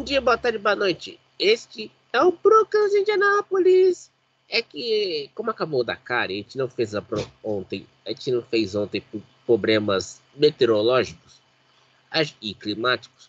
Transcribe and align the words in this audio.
Bom 0.00 0.04
dia, 0.04 0.18
boa 0.18 0.38
tarde, 0.38 0.56
boa 0.56 0.74
noite. 0.74 1.20
Este 1.38 1.92
é 2.10 2.22
o 2.22 2.32
de 2.32 3.00
Indianápolis. 3.00 4.10
É 4.48 4.62
que, 4.62 5.30
como 5.34 5.50
acabou 5.50 5.80
o 5.80 5.84
Dakar, 5.84 6.30
a 6.30 6.32
gente 6.32 6.56
não 6.56 6.70
fez 6.70 6.94
a 6.94 7.02
pro... 7.02 7.22
ontem, 7.44 7.86
a 8.06 8.08
gente 8.08 8.30
não 8.32 8.40
fez 8.40 8.74
ontem 8.74 9.02
por 9.02 9.20
problemas 9.44 10.22
meteorológicos 10.34 11.42
e 12.40 12.54
climáticos. 12.54 13.28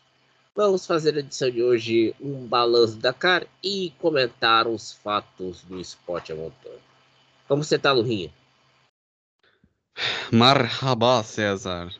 Vamos 0.55 0.85
fazer 0.85 1.13
a 1.17 1.19
edição 1.19 1.51
de 1.51 1.61
hoje 1.61 2.15
um 2.21 2.47
balanço 2.47 2.95
da 2.95 3.09
Dakar 3.09 3.45
e 3.61 3.91
comentar 3.99 4.65
os 4.65 4.93
fatos 4.93 5.63
do 5.63 5.77
esporte 5.77 6.31
a 6.31 6.35
motor. 6.37 6.79
Como 7.49 7.65
você 7.65 7.77
tá, 7.77 7.91
Lurinha? 7.91 8.31
Marhaba, 10.31 11.21
César. 11.21 11.93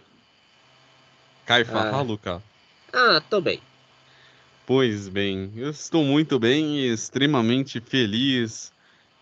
Caifa, 1.45 1.89
Ah. 1.89 2.01
Luca. 2.01 2.41
Ah, 2.93 3.21
tô 3.29 3.41
bem. 3.41 3.61
Pois 4.73 5.09
bem, 5.09 5.51
eu 5.57 5.69
estou 5.69 6.01
muito 6.01 6.39
bem 6.39 6.77
e 6.77 6.87
extremamente 6.87 7.81
feliz, 7.81 8.71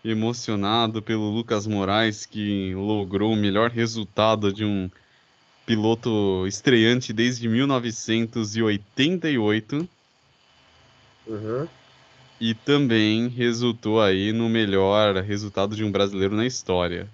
emocionado 0.04 1.02
pelo 1.02 1.28
Lucas 1.28 1.66
Moraes, 1.66 2.24
que 2.24 2.72
logrou 2.76 3.32
o 3.32 3.36
melhor 3.36 3.68
resultado 3.68 4.52
de 4.52 4.64
um 4.64 4.88
piloto 5.66 6.46
estreante 6.46 7.12
desde 7.12 7.48
1988 7.48 9.88
Uhum. 11.26 11.66
e 12.40 12.54
também 12.54 13.26
resultou 13.26 14.00
aí 14.00 14.32
no 14.32 14.48
melhor 14.48 15.16
resultado 15.16 15.74
de 15.74 15.82
um 15.82 15.90
brasileiro 15.90 16.36
na 16.36 16.46
história. 16.46 17.08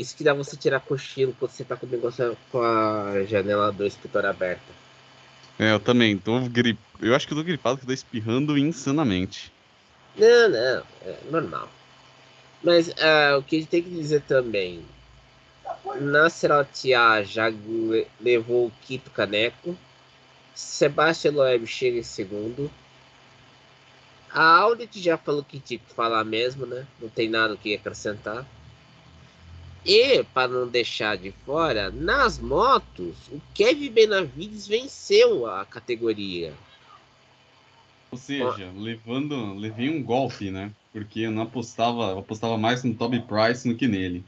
Isso 0.00 0.16
que 0.16 0.24
dá 0.24 0.32
você 0.32 0.56
tirar 0.56 0.80
cochilo 0.80 1.36
quando 1.38 1.50
você 1.50 1.62
tá 1.62 1.76
com 1.76 1.84
o 1.84 1.90
negócio 1.90 2.34
com 2.50 2.62
a 2.62 3.22
janela 3.24 3.70
do 3.70 3.86
escritório 3.86 4.30
aberta. 4.30 4.72
É, 5.58 5.72
eu 5.72 5.78
também 5.78 6.16
tô 6.16 6.40
grip... 6.48 6.80
Eu 6.98 7.14
acho 7.14 7.26
que 7.26 7.34
eu 7.34 7.36
tô 7.36 7.44
gripado, 7.44 7.76
que 7.76 7.82
eu 7.82 7.88
tô 7.88 7.92
espirrando 7.92 8.56
insanamente. 8.56 9.52
Não, 10.16 10.48
não, 10.48 10.82
é 11.02 11.18
normal. 11.30 11.68
Mas 12.62 12.90
ah, 12.98 13.36
o 13.36 13.42
que 13.42 13.56
a 13.56 13.58
gente 13.58 13.68
tem 13.68 13.82
que 13.82 13.90
dizer 13.90 14.22
também. 14.22 14.82
Nasser 16.00 16.50
Al-Attiyah 16.50 17.22
já 17.22 17.48
le- 17.48 18.06
levou 18.18 18.68
o 18.68 18.72
quinto 18.80 19.10
caneco. 19.10 19.76
Sebastian 20.54 21.32
Loeb 21.32 21.66
chega 21.66 21.98
em 21.98 22.02
segundo. 22.02 22.70
A 24.32 24.60
Audit 24.60 24.98
já 24.98 25.18
falou 25.18 25.44
que 25.44 25.60
tinha 25.60 25.78
que 25.78 25.92
falar 25.92 26.24
mesmo, 26.24 26.64
né? 26.64 26.86
Não 26.98 27.08
tem 27.10 27.28
nada 27.28 27.54
que 27.54 27.74
acrescentar. 27.74 28.46
E, 29.84 30.22
para 30.24 30.48
não 30.48 30.68
deixar 30.68 31.16
de 31.16 31.32
fora, 31.46 31.90
nas 31.90 32.38
motos, 32.38 33.16
o 33.32 33.40
Kevin 33.54 33.90
Benavides 33.90 34.66
venceu 34.66 35.46
a 35.46 35.64
categoria. 35.64 36.52
Ou 38.10 38.18
seja, 38.18 38.70
levando, 38.76 39.54
levei 39.54 39.88
um 39.88 40.02
golpe, 40.02 40.50
né? 40.50 40.70
Porque 40.92 41.20
eu 41.20 41.30
não 41.30 41.42
apostava, 41.42 42.10
eu 42.10 42.18
apostava 42.18 42.58
mais 42.58 42.82
no 42.82 42.92
Toby 42.94 43.20
Price 43.20 43.66
do 43.66 43.76
que 43.76 43.86
nele. 43.86 44.24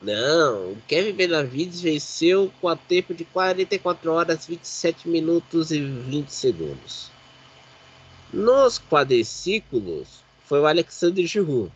Não, 0.00 0.72
o 0.72 0.78
Kevin 0.86 1.12
Benavides 1.12 1.80
venceu 1.80 2.52
com 2.60 2.68
a 2.68 2.76
tempo 2.76 3.14
de 3.14 3.24
44 3.24 4.12
horas, 4.12 4.46
27 4.46 5.08
minutos 5.08 5.70
e 5.70 5.80
20 5.80 6.28
segundos. 6.28 7.10
Nos 8.32 8.78
quadriciclos, 8.78 10.22
foi 10.44 10.60
o 10.60 10.66
Alexandre 10.66 11.26
Giroud, 11.26 11.72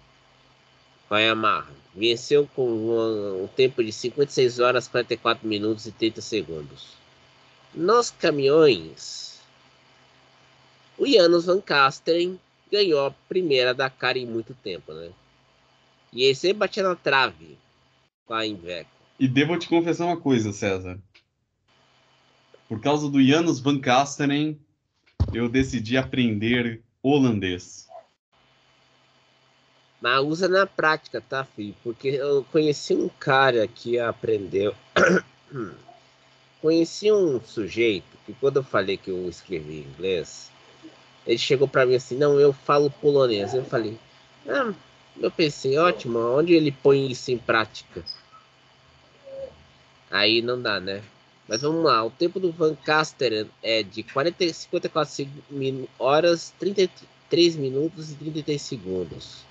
com 1.11 1.16
a 1.16 1.20
Yamaha. 1.20 1.66
Venceu 1.92 2.48
com 2.55 2.70
um, 3.42 3.48
tempo 3.48 3.83
de 3.83 3.92
56 3.92 4.61
horas, 4.61 4.86
44 4.86 5.47
minutos 5.47 5.84
e 5.86 5.91
30 5.91 6.20
segundos. 6.20 6.94
Nos 7.75 8.10
caminhões, 8.10 9.41
o 10.97 11.04
Janos 11.04 11.47
Van 11.47 11.60
Kasteren 11.60 12.38
ganhou 12.71 13.06
a 13.06 13.10
primeira 13.28 13.75
Dakar 13.75 14.16
em 14.16 14.25
muito 14.25 14.54
tempo, 14.54 14.93
né? 14.93 15.10
E 16.12 16.22
ele 16.22 16.34
sempre 16.37 16.59
batia 16.59 16.84
na 16.84 16.94
trave 16.94 17.59
com 18.25 18.34
a 18.34 18.47
Inveco. 18.47 18.91
E 19.19 19.27
devo 19.27 19.59
te 19.59 19.69
confessar 19.69 20.06
uma 20.06 20.16
coisa, 20.16 20.53
César. 20.53 20.97
Por 22.69 22.81
causa 22.81 23.10
do 23.10 23.21
Janus 23.21 23.59
Van 23.59 23.81
Kasteren, 23.81 24.56
eu 25.34 25.48
decidi 25.48 25.97
aprender 25.97 26.81
holandês. 27.03 27.90
Mas 30.00 30.25
usa 30.25 30.49
na 30.49 30.66
prática, 30.66 31.21
tá, 31.21 31.44
filho? 31.44 31.75
Porque 31.83 32.09
eu 32.09 32.44
conheci 32.50 32.94
um 32.94 33.09
cara 33.09 33.69
que 33.69 33.99
aprendeu. 33.99 34.75
conheci 36.61 37.12
um 37.12 37.41
sujeito 37.41 38.06
que 38.25 38.33
quando 38.34 38.59
eu 38.59 38.62
falei 38.62 38.97
que 38.97 39.10
eu 39.10 39.28
escrevi 39.28 39.81
inglês, 39.81 40.50
ele 41.27 41.39
chegou 41.39 41.69
pra 41.69 41.84
mim 41.84 41.94
assim, 41.97 42.16
não, 42.16 42.41
eu 42.41 42.53
falo 42.53 42.91
polonês. 42.91 43.53
Eu 43.53 43.65
falei, 43.65 43.99
ah, 44.49 44.72
eu 45.21 45.31
pensei, 45.31 45.77
ótimo, 45.77 46.19
onde 46.19 46.55
ele 46.55 46.72
põe 46.72 47.10
isso 47.10 47.31
em 47.31 47.39
prática? 47.39 48.03
Aí 50.10 50.41
não 50.43 50.60
dá, 50.60 50.81
né? 50.81 51.03
Mas 51.47 51.62
vamos 51.62 51.84
lá, 51.84 52.05
o 52.05 52.10
tempo 52.10 52.39
do 52.39 52.53
Van 52.53 52.75
Caster 52.75 53.47
é 53.62 53.83
de 53.83 54.03
40, 54.03 54.53
54 54.53 55.12
seg- 55.12 55.28
min- 55.50 55.89
horas, 55.99 56.55
33 56.59 57.56
minutos 57.56 58.12
e 58.12 58.15
33 58.15 58.62
segundos. 58.62 59.50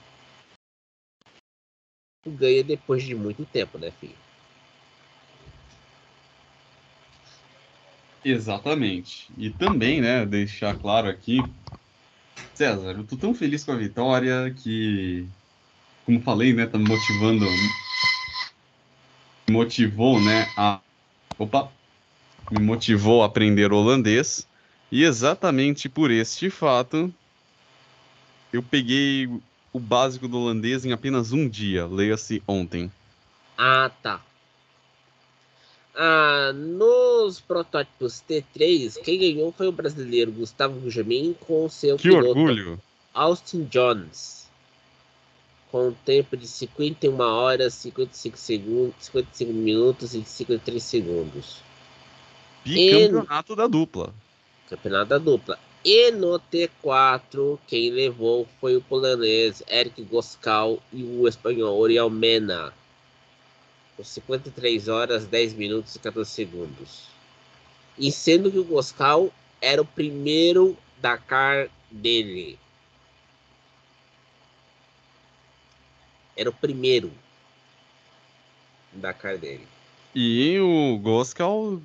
Ganha 2.28 2.63
depois 2.63 3.03
de 3.03 3.16
muito 3.16 3.46
tempo, 3.46 3.78
né, 3.78 3.91
filho? 4.00 4.16
Exatamente. 8.24 9.31
E 9.38 9.50
também, 9.50 10.02
né, 10.02 10.25
deixar 10.25 10.75
claro 10.78 11.08
aqui, 11.08 11.52
César, 12.53 12.91
eu 12.91 13.06
tô 13.06 13.16
tão 13.16 13.34
feliz 13.34 13.63
com 13.63 13.72
a 13.72 13.78
vitória 13.78 14.53
que, 14.53 15.25
como 16.06 16.22
falei, 16.22 16.53
né, 16.53 16.66
tá 16.66 16.78
me 16.78 16.85
motivando, 16.85 17.46
me 19.47 19.53
motivou, 19.53 20.19
né, 20.19 20.52
a, 20.58 20.81
opa, 21.38 21.72
me 22.52 22.59
motivou 22.59 23.24
a 23.24 23.28
aprender 23.28 23.72
holandês, 23.72 24.46
e 24.91 25.03
exatamente 25.03 25.88
por 25.88 26.12
este 26.12 26.50
fato, 26.50 27.13
eu 28.52 28.62
peguei 28.62 29.29
o 29.72 29.80
básico 29.80 30.28
do 30.28 30.40
holandês 30.40 30.85
em 30.85 30.91
apenas 30.91 31.31
um 31.31 31.47
dia, 31.47 31.85
leia-se 31.85 32.41
ontem. 32.47 32.91
Ah, 33.57 33.91
tá. 34.02 34.22
Ah, 35.96 36.53
nos 36.53 37.40
protótipos 37.41 38.24
T3, 38.28 39.02
quem 39.03 39.19
ganhou 39.19 39.52
foi 39.52 39.68
o 39.68 39.72
brasileiro 39.72 40.31
Gustavo 40.31 40.79
Gujamin 40.79 41.35
com 41.41 41.68
seu 41.68 41.97
Que 41.97 42.09
piloto 42.09 42.29
orgulho! 42.29 42.79
Austin 43.13 43.66
Jones. 43.66 44.47
Com 45.72 45.90
um 45.90 45.94
tempo 45.94 46.35
de 46.38 46.47
51 46.47 47.19
horas, 47.19 47.74
55 47.75 48.38
segundos, 48.38 48.96
55 49.00 49.53
minutos 49.53 50.16
e 50.16 50.24
53 50.24 50.81
segundos. 50.81 51.58
Bicampeonato 52.63 53.56
da 53.56 53.68
dupla. 53.68 54.13
Campeonato 54.69 55.09
da 55.09 55.18
dupla. 55.18 55.59
E 55.84 56.12
no 56.12 56.38
T4, 56.38 57.57
quem 57.66 57.90
levou 57.90 58.45
foi 58.59 58.75
o 58.75 58.81
polonês 58.81 59.63
Eric 59.69 60.03
Goscal 60.03 60.78
e 60.91 61.03
o 61.03 61.25
espanhol 61.25 61.79
Oriol 61.79 62.09
Mena. 62.09 62.73
Com 63.95 64.03
53 64.03 64.90
horas, 64.90 65.25
10 65.25 65.53
minutos 65.53 65.95
e 65.95 66.00
14 66.00 66.29
segundos. 66.29 67.07
E 67.97 68.12
sendo 68.12 68.51
que 68.51 68.59
o 68.59 68.66
Goscal 68.66 69.31
era 69.62 69.81
o 69.81 69.85
primeiro 69.85 70.78
Dakar 70.97 71.69
dele. 71.90 72.59
Era 76.35 76.49
o 76.49 76.53
primeiro 76.53 77.09
Dakar 78.91 79.37
dele. 79.37 79.66
E 80.14 80.58
o 80.59 80.97
Goskal, 80.97 81.73
uh, 81.73 81.82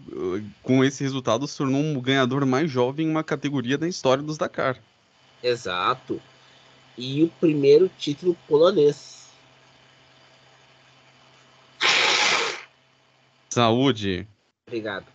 com 0.62 0.82
esse 0.82 1.02
resultado, 1.02 1.46
se 1.46 1.58
tornou 1.58 1.80
um 1.80 2.00
ganhador 2.00 2.46
mais 2.46 2.70
jovem 2.70 3.06
em 3.06 3.10
uma 3.10 3.22
categoria 3.22 3.76
da 3.76 3.86
história 3.86 4.22
dos 4.22 4.38
Dakar. 4.38 4.78
Exato. 5.42 6.20
E 6.96 7.22
o 7.22 7.28
primeiro 7.28 7.90
título 7.98 8.36
polonês. 8.48 9.28
Saúde! 13.50 14.26
Obrigado. 14.66 15.06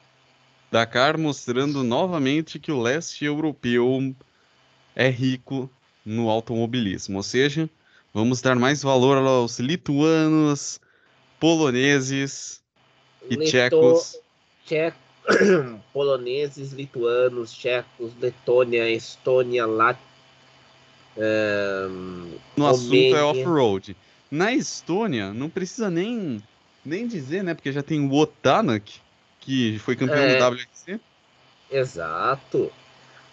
Dakar 0.71 1.17
mostrando 1.17 1.83
novamente 1.83 2.59
que 2.59 2.71
o 2.71 2.79
leste 2.79 3.25
europeu 3.25 4.15
é 4.95 5.09
rico 5.09 5.67
no 6.05 6.29
automobilismo. 6.29 7.17
Ou 7.17 7.23
seja, 7.23 7.67
vamos 8.13 8.39
dar 8.39 8.55
mais 8.55 8.83
valor 8.83 9.17
aos 9.17 9.57
lituanos, 9.57 10.79
poloneses 11.39 12.61
e 13.29 13.35
Leto- 13.35 13.49
tchecos. 13.49 14.19
Tche- 14.65 14.93
Poloneses, 15.93 16.71
lituanos, 16.71 17.51
tchecos, 17.53 18.11
Letônia, 18.19 18.89
Estônia, 18.89 19.65
Lat... 19.65 19.97
ahn, 21.17 22.31
No 22.55 22.67
assunto 22.67 22.93
é 22.95 23.21
Romênia. 23.21 23.25
off-road. 23.27 23.97
Na 24.31 24.53
Estônia, 24.53 25.33
não 25.33 25.49
precisa 25.49 25.89
nem, 25.89 26.41
nem 26.85 27.07
dizer, 27.07 27.43
né? 27.43 27.53
Porque 27.53 27.71
já 27.71 27.81
tem 27.81 27.99
o 28.07 28.13
Otanak, 28.13 28.99
que 29.39 29.79
foi 29.79 29.95
campeão 29.95 30.19
É. 30.23 30.37
do 30.37 30.43
WRC. 30.55 30.99
Exato. 31.71 32.71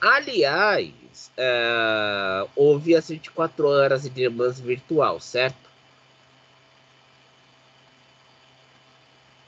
Aliás, 0.00 1.30
é, 1.36 2.46
houve 2.54 2.94
as 2.94 3.08
24 3.08 3.66
horas 3.68 4.08
de 4.08 4.28
Mans 4.28 4.60
virtual, 4.60 5.20
certo? 5.20 5.65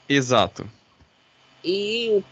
Exato. 0.09 0.67
E, 1.63 2.09
o 2.11 2.23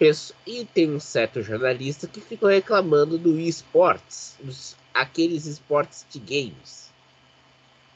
e 0.45 0.65
tem 0.65 0.89
um 0.89 0.99
certo 0.99 1.41
jornalista 1.43 2.07
que 2.07 2.19
ficou 2.19 2.49
reclamando 2.49 3.17
do 3.17 3.39
esportes, 3.39 4.35
os- 4.43 4.75
aqueles 4.93 5.45
esportes 5.45 6.05
de 6.09 6.17
games. 6.17 6.89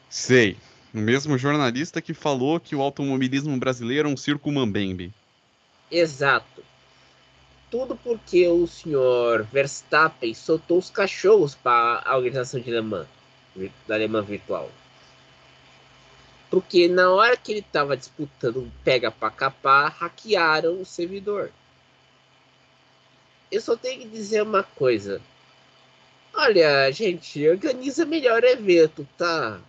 Sei. 0.10 0.58
O 0.94 0.98
mesmo 0.98 1.38
jornalista 1.38 2.02
que 2.02 2.14
falou 2.14 2.60
que 2.60 2.76
o 2.76 2.82
automobilismo 2.82 3.58
brasileiro 3.58 4.10
é 4.10 4.12
um 4.12 4.18
circo 4.18 4.52
mambembe. 4.52 5.14
Exato. 5.90 6.62
Tudo 7.72 7.96
porque 7.96 8.46
o 8.50 8.68
senhor 8.68 9.44
Verstappen 9.44 10.34
soltou 10.34 10.78
os 10.78 10.90
cachorros 10.90 11.56
para 11.56 12.04
a 12.06 12.18
organização 12.18 12.60
de 12.60 12.70
Le 12.70 12.82
Mans, 12.82 13.08
da 13.88 13.98
Le 13.98 14.10
Mans 14.10 14.28
virtual. 14.28 14.70
Porque 16.52 16.90
na 16.90 17.10
hora 17.10 17.38
que 17.38 17.54
ele 17.54 17.62
estava 17.62 17.96
disputando 17.96 18.70
pega 18.84 19.10
para 19.10 19.32
capar, 19.32 19.96
hackearam 19.98 20.82
o 20.82 20.86
servidor. 20.86 21.50
Eu 23.50 23.62
só 23.62 23.78
tenho 23.78 24.02
que 24.02 24.10
dizer 24.10 24.44
uma 24.44 24.62
coisa. 24.62 25.22
Olha, 26.34 26.92
gente, 26.92 27.48
organiza 27.48 28.06
melhor 28.06 28.44
evento, 28.44 29.08
tá? 29.18 29.62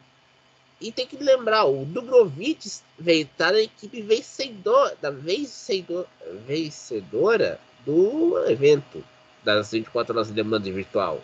E 0.80 0.90
tem 0.90 1.06
que 1.06 1.16
lembrar, 1.16 1.64
o 1.64 1.84
Dubrovic 1.84 2.68
veio 2.98 3.28
tá 3.38 3.52
na 3.52 3.60
equipe 3.60 4.02
vencedor, 4.02 4.96
da 5.00 5.10
vencedor, 5.10 6.08
vencedora 6.44 7.60
do 7.86 8.44
evento 8.48 9.04
das 9.44 9.70
24 9.70 10.14
horas 10.14 10.28
de 10.28 10.34
demanda 10.34 10.70
virtual. 10.70 11.22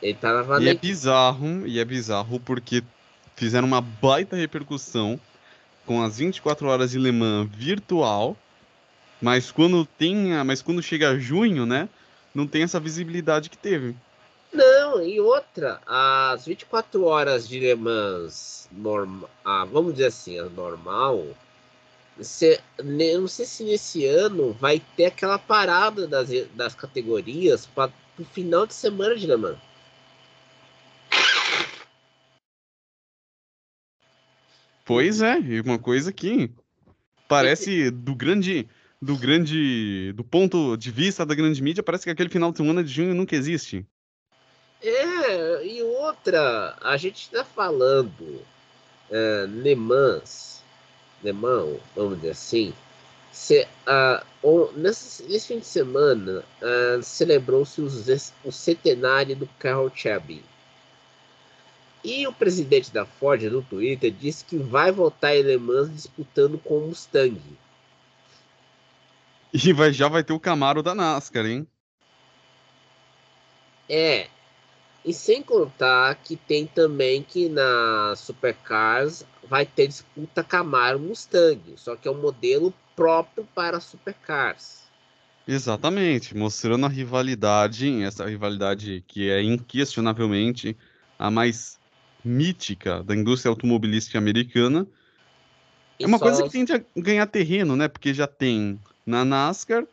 Ele 0.00 0.14
tava 0.14 0.58
E 0.58 0.64
na 0.64 0.70
é 0.70 0.74
bizarro, 0.74 1.66
e 1.66 1.78
é 1.78 1.84
bizarro 1.84 2.40
porque 2.40 2.82
fizeram 3.36 3.66
uma 3.66 3.80
baita 3.80 4.36
repercussão 4.36 5.18
com 5.86 6.02
as 6.02 6.18
24 6.18 6.68
horas 6.68 6.90
de 6.90 6.98
Le 6.98 7.10
Mans 7.10 7.48
virtual, 7.52 8.36
mas 9.20 9.50
quando 9.50 9.84
tem, 9.84 10.32
mas 10.44 10.62
quando 10.62 10.82
chega 10.82 11.18
junho, 11.18 11.66
né, 11.66 11.88
não 12.34 12.46
tem 12.46 12.62
essa 12.62 12.78
visibilidade 12.78 13.50
que 13.50 13.58
teve. 13.58 13.96
Não, 14.52 15.00
e 15.00 15.20
outra, 15.20 15.80
as 15.86 16.46
24 16.46 17.04
horas 17.04 17.48
de 17.48 17.60
Le 17.60 17.74
Mans 17.74 18.68
normal, 18.72 19.30
ah, 19.44 19.64
vamos 19.64 19.94
dizer 19.94 20.06
assim, 20.06 20.38
a 20.38 20.44
normal, 20.44 21.24
se, 22.20 22.60
não 22.82 23.28
sei 23.28 23.46
se 23.46 23.64
nesse 23.64 24.06
ano 24.06 24.52
vai 24.60 24.82
ter 24.96 25.06
aquela 25.06 25.38
parada 25.38 26.06
das, 26.06 26.28
das 26.54 26.74
categorias 26.74 27.66
para 27.66 27.92
o 28.18 28.24
final 28.24 28.66
de 28.66 28.74
semana 28.74 29.14
de 29.16 29.26
Le 29.26 29.36
Mans. 29.36 29.69
Pois 34.90 35.22
é, 35.22 35.38
uma 35.64 35.78
coisa 35.78 36.12
que 36.12 36.50
parece 37.28 37.92
do 37.92 38.12
grande, 38.12 38.68
do 39.00 39.16
grande, 39.16 40.12
do 40.16 40.24
ponto 40.24 40.76
de 40.76 40.90
vista 40.90 41.24
da 41.24 41.32
grande 41.32 41.62
mídia, 41.62 41.80
parece 41.80 42.02
que 42.02 42.10
aquele 42.10 42.28
final 42.28 42.50
de 42.50 42.56
semana 42.56 42.82
de 42.82 42.92
junho 42.92 43.14
nunca 43.14 43.36
existe. 43.36 43.86
É, 44.82 45.64
e 45.64 45.80
outra, 45.80 46.76
a 46.82 46.96
gente 46.96 47.22
está 47.22 47.44
falando 47.44 48.42
é, 49.08 49.46
Le 49.48 49.76
Mans, 49.76 50.60
Le 51.22 51.32
Mans, 51.34 51.78
vamos 51.94 52.16
dizer 52.16 52.30
assim, 52.30 52.74
se, 53.30 53.68
ah, 53.86 54.26
o- 54.42 54.72
nesse, 54.74 55.22
nesse 55.22 55.46
fim 55.46 55.60
de 55.60 55.66
semana 55.66 56.42
ah, 56.60 57.00
celebrou-se 57.00 57.80
o 57.80 58.50
centenário 58.50 59.36
do 59.36 59.46
Carroll 59.56 59.92
Shelby. 59.94 60.42
E 62.02 62.26
o 62.26 62.32
presidente 62.32 62.90
da 62.90 63.04
Ford 63.04 63.42
no 63.42 63.62
Twitter 63.62 64.10
disse 64.10 64.44
que 64.44 64.56
vai 64.56 64.90
voltar 64.90 65.36
em 65.36 65.42
Le 65.42 65.58
Mans 65.58 65.92
disputando 65.92 66.58
com 66.58 66.78
o 66.78 66.88
Mustang. 66.88 67.40
E 69.52 69.72
vai, 69.72 69.92
já 69.92 70.08
vai 70.08 70.24
ter 70.24 70.32
o 70.32 70.40
Camaro 70.40 70.82
da 70.82 70.94
NASCAR, 70.94 71.44
hein? 71.44 71.66
É. 73.88 74.28
E 75.04 75.12
sem 75.12 75.42
contar 75.42 76.14
que 76.16 76.36
tem 76.36 76.66
também 76.66 77.22
que 77.22 77.48
na 77.48 78.14
Supercars 78.16 79.24
vai 79.42 79.66
ter 79.66 79.88
disputa 79.88 80.44
Camaro 80.44 81.00
Mustang, 81.00 81.60
só 81.76 81.96
que 81.96 82.06
é 82.06 82.10
um 82.10 82.20
modelo 82.20 82.72
próprio 82.94 83.48
para 83.54 83.80
Supercars. 83.80 84.80
Exatamente, 85.48 86.36
mostrando 86.36 86.86
a 86.86 86.88
rivalidade, 86.88 88.02
essa 88.02 88.26
rivalidade 88.26 89.02
que 89.08 89.28
é 89.28 89.42
inquestionavelmente 89.42 90.76
a 91.18 91.30
mais 91.30 91.79
mítica 92.24 93.02
da 93.02 93.14
indústria 93.14 93.50
automobilística 93.50 94.18
americana. 94.18 94.86
E 95.98 96.04
É 96.04 96.06
uma 96.06 96.18
coisa 96.18 96.42
que 96.42 96.50
tende 96.50 96.72
a 96.72 96.82
ganhar 96.96 97.26
terreno, 97.26 97.76
né? 97.76 97.88
Porque 97.88 98.14
já 98.14 98.26
tem 98.26 98.80
na 99.04 99.24
NASCAR, 99.24 99.86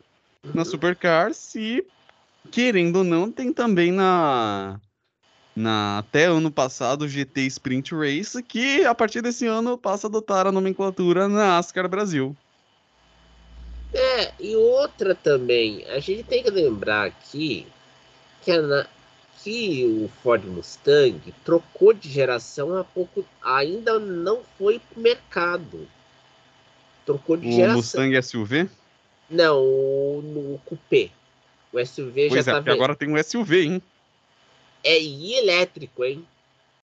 na 0.54 0.62
Uhum. 0.62 0.64
Supercars 0.64 1.54
e, 1.54 1.84
querendo 2.50 2.96
ou 2.96 3.04
não, 3.04 3.30
tem 3.30 3.52
também 3.52 3.92
na, 3.92 4.80
na 5.54 5.98
até 5.98 6.24
ano 6.24 6.50
passado 6.50 7.08
GT 7.08 7.42
Sprint 7.42 7.94
Race, 7.94 8.42
que 8.42 8.84
a 8.84 8.94
partir 8.94 9.20
desse 9.20 9.46
ano 9.46 9.76
passa 9.76 10.06
a 10.06 10.08
adotar 10.08 10.46
a 10.46 10.52
nomenclatura 10.52 11.28
NASCAR 11.28 11.88
Brasil. 11.88 12.36
É, 13.92 14.32
e 14.38 14.54
outra 14.54 15.14
também, 15.14 15.84
a 15.88 15.98
gente 15.98 16.22
tem 16.22 16.42
que 16.42 16.50
lembrar 16.50 17.06
aqui 17.06 17.66
que, 18.42 18.52
a 18.52 18.62
na- 18.62 18.86
que 19.42 19.84
o 19.86 20.08
Ford 20.22 20.44
Mustang 20.44 21.32
trocou 21.44 21.92
de 21.92 22.08
geração 22.10 22.76
há 22.76 22.82
pouco, 22.84 23.24
ainda 23.42 23.98
não 23.98 24.42
foi 24.58 24.78
pro 24.78 25.00
mercado. 25.00 25.88
Trocou 27.06 27.36
de 27.36 27.48
O 27.48 27.52
geração. 27.52 27.76
Mustang 27.76 28.16
SUV? 28.16 28.68
Não, 29.30 29.62
o- 29.62 30.22
no 30.22 30.58
Coupé. 30.64 31.10
O 31.72 31.78
SUV 31.78 32.28
Pois 32.28 32.44
já 32.44 32.52
é, 32.52 32.62
tá 32.62 32.72
agora 32.72 32.94
tem 32.96 33.08
um 33.08 33.16
SUV, 33.16 33.62
hein? 33.64 33.82
É 34.82 35.00
I 35.00 35.34
elétrico, 35.34 36.04
hein? 36.04 36.26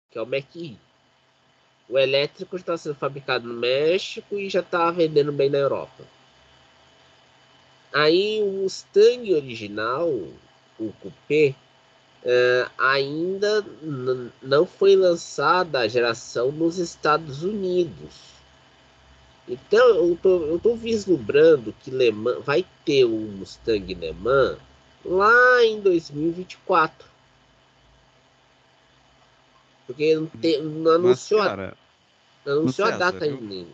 Que 0.09 0.17
é 0.17 0.21
o 0.21 0.25
Mach-E. 0.25 0.77
O 1.89 1.97
elétrico 1.97 2.55
está 2.55 2.77
sendo 2.77 2.95
fabricado 2.95 3.47
no 3.47 3.53
México 3.53 4.37
e 4.37 4.49
já 4.49 4.59
está 4.59 4.89
vendendo 4.91 5.31
bem 5.31 5.49
na 5.49 5.57
Europa. 5.57 6.03
Aí 7.91 8.41
o 8.43 8.63
Mustang 8.63 9.33
original, 9.33 10.07
o 10.09 10.93
Coupé, 11.01 11.55
eh, 12.23 12.67
ainda 12.77 13.65
não 14.41 14.65
foi 14.65 14.95
lançada 14.95 15.79
a 15.79 15.87
geração 15.87 16.51
nos 16.51 16.77
Estados 16.77 17.43
Unidos. 17.43 18.29
Então 19.47 19.87
eu 19.89 20.19
tô, 20.21 20.45
eu 20.45 20.59
tô 20.59 20.75
vislumbrando 20.75 21.73
que 21.81 21.89
Le 21.89 22.11
Mans, 22.11 22.43
vai 22.45 22.65
ter 22.85 23.05
o 23.05 23.09
Mustang 23.09 23.93
Le 23.95 24.13
Mans 24.13 24.57
lá 25.03 25.63
em 25.63 25.79
2024. 25.81 27.07
Porque 29.87 30.13
não, 30.15 30.27
tem, 30.27 30.61
não 30.61 30.83
Mas, 30.83 30.95
anunciou, 30.95 31.41
a- 31.41 31.45
cara, 31.45 31.77
não 32.45 32.53
anunciou 32.59 32.87
a 32.87 32.91
data 32.91 33.25
eu- 33.25 33.39
ainda. 33.39 33.67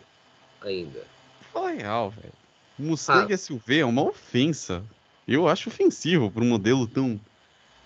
ainda. 0.61 1.03
fala 1.51 1.71
real, 1.71 2.09
velho. 2.11 2.33
Mustang 2.77 3.33
SUV 3.33 3.79
é 3.79 3.85
uma 3.85 4.03
ofensa. 4.03 4.83
Eu 5.27 5.47
acho 5.47 5.69
ofensivo 5.69 6.29
para 6.29 6.43
um 6.43 6.47
modelo 6.47 6.87
tão 6.87 7.19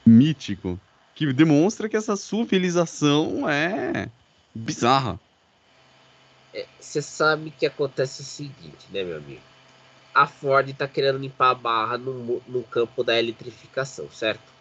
mítico 0.10 0.82
que 1.14 1.32
demonstra 1.34 1.90
que 1.90 1.98
essa 1.98 2.16
civilização 2.16 3.48
é 3.50 4.12
bizarra. 4.56 5.20
Você 6.80 7.02
sabe 7.02 7.52
que 7.52 7.66
acontece 7.66 8.22
o 8.22 8.26
seguinte, 8.26 8.88
né, 8.92 9.04
meu 9.04 9.18
amigo? 9.18 9.42
A 10.16 10.28
Ford 10.28 10.70
está 10.70 10.88
querendo 10.88 11.20
limpar 11.20 11.52
a 11.52 11.56
barra 11.56 11.98
no, 11.98 12.42
no 12.48 12.64
campo 12.64 13.04
da 13.04 13.18
eletrificação, 13.20 14.10
certo? 14.12 14.52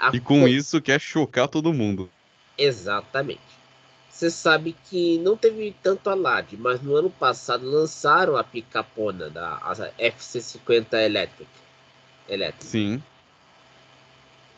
A 0.00 0.12
E 0.12 0.20
com 0.20 0.40
Co- 0.40 0.46
isso 0.46 0.82
quer 0.82 1.00
chocar 1.00 1.48
todo 1.48 1.72
mundo. 1.72 2.12
Exatamente. 2.58 3.40
Você 4.10 4.30
sabe 4.30 4.76
que 4.90 5.18
não 5.18 5.36
teve 5.36 5.74
tanto 5.82 6.10
alarde, 6.10 6.56
mas 6.56 6.82
no 6.82 6.94
ano 6.96 7.10
passado 7.10 7.64
lançaram 7.64 8.36
a 8.36 8.44
picapona 8.44 9.30
da 9.30 9.56
a 9.62 9.74
FC50 9.96 11.00
Electric. 11.02 11.48
Electric. 12.28 12.66
Sim. 12.66 13.02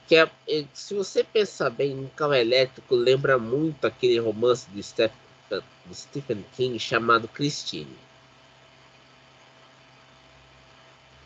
Que 0.06 0.16
é, 0.16 0.30
é, 0.48 0.64
se 0.74 0.92
você 0.94 1.22
pensar 1.22 1.70
bem, 1.70 1.94
um 1.94 2.08
carro 2.08 2.34
elétrico 2.34 2.94
lembra 2.94 3.38
muito 3.38 3.86
aquele 3.86 4.18
romance 4.18 4.68
do, 4.70 4.82
Steph, 4.82 5.12
do 5.48 5.94
Stephen 5.94 6.44
King 6.56 6.78
chamado 6.78 7.28
Christine. 7.28 7.96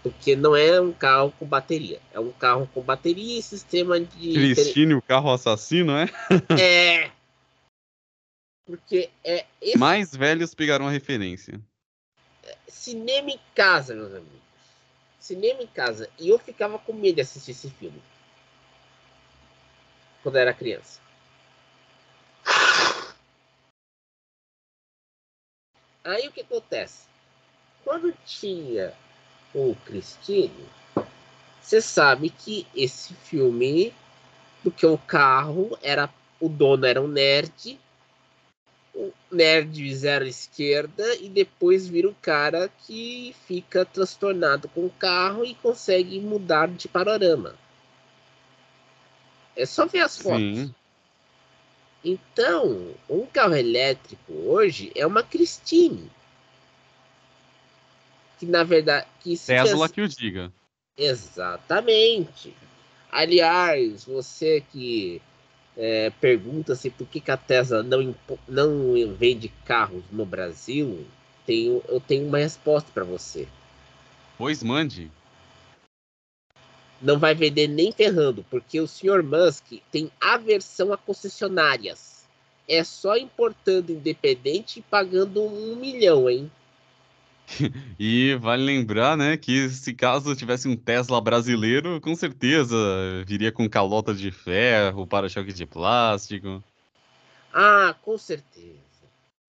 Porque 0.03 0.37
não 0.37 0.55
é 0.55 0.79
um 0.79 0.93
carro 0.93 1.33
com 1.39 1.47
bateria, 1.47 1.99
é 2.13 2.21
um 2.21 2.31
carro 2.31 2.69
com 2.75 2.83
bateria 2.83 3.39
e 3.39 3.43
sistema 3.43 3.99
de. 3.99 4.35
Cristine, 4.35 4.93
o 4.93 5.01
carro 5.01 5.33
assassino, 5.33 5.93
é? 5.97 6.11
É! 6.61 7.11
Porque 8.67 9.09
é. 9.25 9.47
Esse... 9.63 9.79
Mais 9.79 10.15
velhos 10.15 10.55
pegaram 10.55 10.87
a 10.87 10.91
referência. 10.91 11.59
Cinema 12.69 13.31
em 13.31 13.41
casa, 13.55 13.95
meus 13.95 14.13
amigos. 14.13 14.44
Cinema 15.25 15.63
em 15.63 15.67
casa. 15.67 16.11
E 16.19 16.29
eu 16.29 16.39
ficava 16.39 16.79
com 16.79 16.93
medo 16.93 17.15
de 17.15 17.23
assistir 17.23 17.53
esse 17.53 17.71
filme. 17.71 18.03
Quando 20.23 20.37
era 20.37 20.53
criança. 20.53 21.01
Aí 26.05 26.29
o 26.29 26.31
que 26.31 26.43
acontece? 26.43 27.07
Quando 27.83 28.13
tinha 28.27 28.93
o 29.55 29.75
Cristine, 29.87 30.69
você 31.59 31.81
sabe 31.81 32.29
que 32.29 32.67
esse 32.77 33.15
filme, 33.15 33.95
porque 34.63 34.85
o 34.85 34.99
carro 34.99 35.79
era. 35.81 36.13
O 36.39 36.51
dono 36.51 36.85
era 36.85 37.01
um 37.01 37.09
nerd, 37.09 37.81
o 38.95 39.13
nerd 39.31 39.95
zero 39.95 40.25
esquerda, 40.25 41.17
e 41.17 41.29
depois 41.29 41.87
vira 41.89 42.09
o 42.09 42.15
cara 42.23 42.71
que 42.87 43.35
fica 43.47 43.85
transtornado 43.85 44.69
com 44.69 44.87
o 44.87 44.91
carro 44.91 45.45
e 45.45 45.55
consegue 45.55 46.21
mudar 46.21 46.69
de 46.69 46.87
panorama. 46.87 47.55
É 49.57 49.67
só 49.67 49.87
ver 49.87 50.01
as 50.01 50.17
fotos. 50.17 50.41
Sim. 50.41 50.75
Então, 52.05 52.95
um 53.09 53.25
carro 53.27 53.57
elétrico 53.57 54.33
hoje 54.33 54.93
é 54.95 55.07
uma 55.07 55.23
Christine. 55.23 56.11
Que 58.39 58.47
na 58.47 58.63
verdade. 58.63 59.07
Que 59.21 59.39
Tesla 59.39 59.89
que 59.89 60.03
o 60.03 60.09
diga. 60.09 60.53
Exatamente. 60.97 62.55
Aliás, 63.11 64.05
você 64.05 64.63
que 64.73 65.23
é, 65.77 66.11
pergunta-se 66.21 66.91
por 66.91 67.07
que, 67.07 67.21
que, 67.21 67.31
a 67.31 67.37
Tesla 67.37 67.83
não, 67.83 68.15
não 68.49 69.15
vende 69.15 69.49
carros 69.65 70.03
no 70.11 70.25
Brasil, 70.25 71.07
tenho, 71.47 71.83
eu 71.89 72.01
tenho 72.01 72.27
uma 72.27 72.39
resposta 72.39 72.91
para 72.93 73.05
você. 73.05 73.49
Pois 74.39 74.63
mande 74.63 75.11
não 77.05 77.19
vai 77.19 77.35
vender 77.35 77.69
nem 77.69 77.93
ferrando, 77.93 78.45
porque 78.51 78.81
o 78.81 78.89
Sr. 78.89 79.23
Musk 79.23 79.75
tem 79.93 80.11
aversão 80.19 80.91
a 80.91 80.97
concessionárias. 80.97 82.25
É 82.67 82.83
só 82.83 83.17
importando 83.17 83.93
independente 83.93 84.79
e 84.79 84.83
pagando 84.83 85.43
um 85.43 85.77
milhão, 85.77 86.31
hein? 86.31 86.51
e 87.99 88.35
vale 88.37 88.65
lembrar, 88.65 89.17
né, 89.17 89.37
que 89.37 89.69
se 89.69 89.93
caso 89.95 90.35
tivesse 90.35 90.69
um 90.69 90.77
Tesla 90.77 91.21
brasileiro, 91.21 92.01
com 92.01 92.15
certeza 92.15 92.77
viria 93.27 93.53
com 93.53 93.69
calota 93.69 94.15
de 94.15 94.31
ferro, 94.31 95.07
para-choque 95.07 95.53
de 95.53 95.67
plástico. 95.67 96.63
Ah, 97.53 97.95
com 98.03 98.19
certeza. 98.19 98.79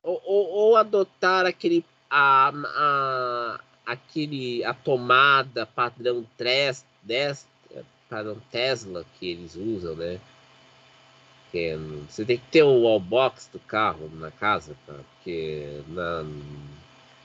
Ou, 0.04 0.22
ou, 0.24 0.48
ou 0.50 0.78
adotar 0.78 1.46
aquele 1.46 1.84
a, 2.10 2.50
a, 2.50 3.60
aquele 3.86 4.64
a 4.64 4.74
tomada 4.74 5.66
padrão 5.66 6.25
3 6.38 6.86
10 7.02 7.48
para 8.08 8.32
um 8.32 8.40
Tesla 8.52 9.06
que 9.20 9.32
eles 9.32 9.56
usam, 9.56 9.96
né? 9.96 10.20
É, 11.54 11.78
você 12.10 12.25
tem 12.25 12.38
que 12.38 12.48
ter 12.52 12.64
o 12.64 12.82
wallbox 12.82 13.50
do 13.52 13.60
carro 13.60 14.12
na 14.16 14.30
casa, 14.30 14.75
tá? 14.86 14.94
porque 14.94 15.82
na, 15.88 16.25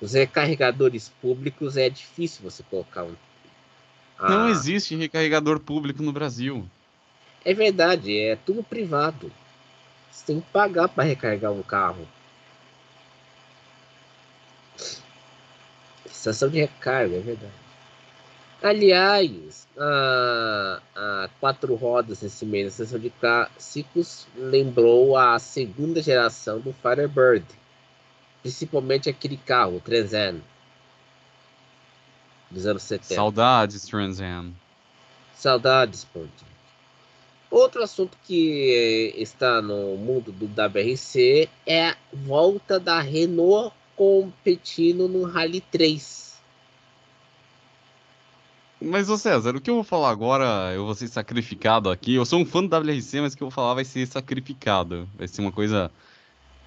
os 0.00 0.14
recarregadores 0.14 1.10
públicos 1.20 1.76
é 1.76 1.88
difícil 1.88 2.42
você 2.42 2.62
colocar 2.62 3.04
um. 3.04 3.14
Não 4.20 4.48
existe 4.48 4.96
recarregador 4.96 5.60
público 5.60 6.02
no 6.02 6.12
Brasil. 6.12 6.68
É 7.44 7.54
verdade, 7.54 8.18
é 8.18 8.36
tudo 8.36 8.62
privado. 8.62 9.32
Você 10.10 10.26
tem 10.26 10.40
que 10.40 10.46
pagar 10.50 10.88
para 10.88 11.04
recarregar 11.04 11.52
um 11.52 11.62
carro. 11.62 12.06
Estação 16.04 16.50
de 16.50 16.60
recarga, 16.60 17.16
é 17.16 17.20
verdade. 17.20 17.52
Aliás, 18.62 19.66
a, 19.78 20.82
a 20.94 21.30
quatro 21.40 21.74
rodas 21.74 22.20
nesse 22.20 22.44
mês 22.44 22.66
na 22.66 22.70
sessão 22.70 22.98
de 22.98 23.08
clássicos 23.08 24.26
lembrou 24.36 25.16
a 25.16 25.38
segunda 25.38 26.02
geração 26.02 26.60
do 26.60 26.74
Firebird, 26.74 27.46
principalmente 28.42 29.08
aquele 29.08 29.36
carro, 29.36 29.76
o 29.76 29.80
Trans 29.80 30.14
Am, 30.14 30.40
dos 32.50 32.66
anos 32.66 32.82
70. 32.82 33.14
Saudades, 33.14 33.86
Trans 33.86 34.20
Am. 34.20 34.52
Saudades, 35.34 36.04
Ponte. 36.04 36.50
Outro 37.50 37.82
assunto 37.82 38.16
que 38.24 39.12
está 39.16 39.60
no 39.60 39.96
mundo 39.96 40.30
do 40.30 40.46
WRC 40.46 41.48
é 41.66 41.88
a 41.88 41.96
volta 42.12 42.78
da 42.78 43.00
Renault 43.00 43.74
competindo 43.96 45.08
no 45.08 45.24
Rally 45.24 45.60
3 45.60 46.30
mas, 48.82 49.10
ô 49.10 49.18
César, 49.18 49.54
o 49.54 49.60
que 49.60 49.68
eu 49.68 49.74
vou 49.74 49.84
falar 49.84 50.08
agora, 50.08 50.72
eu 50.74 50.86
vou 50.86 50.94
ser 50.94 51.06
sacrificado 51.08 51.90
aqui. 51.90 52.14
Eu 52.14 52.24
sou 52.24 52.40
um 52.40 52.46
fã 52.46 52.64
do 52.64 52.74
WRC, 52.74 53.20
mas 53.20 53.34
o 53.34 53.36
que 53.36 53.42
eu 53.42 53.50
vou 53.50 53.54
falar 53.54 53.74
vai 53.74 53.84
ser 53.84 54.06
sacrificado. 54.06 55.06
Vai 55.18 55.28
ser 55.28 55.42
uma 55.42 55.52
coisa 55.52 55.90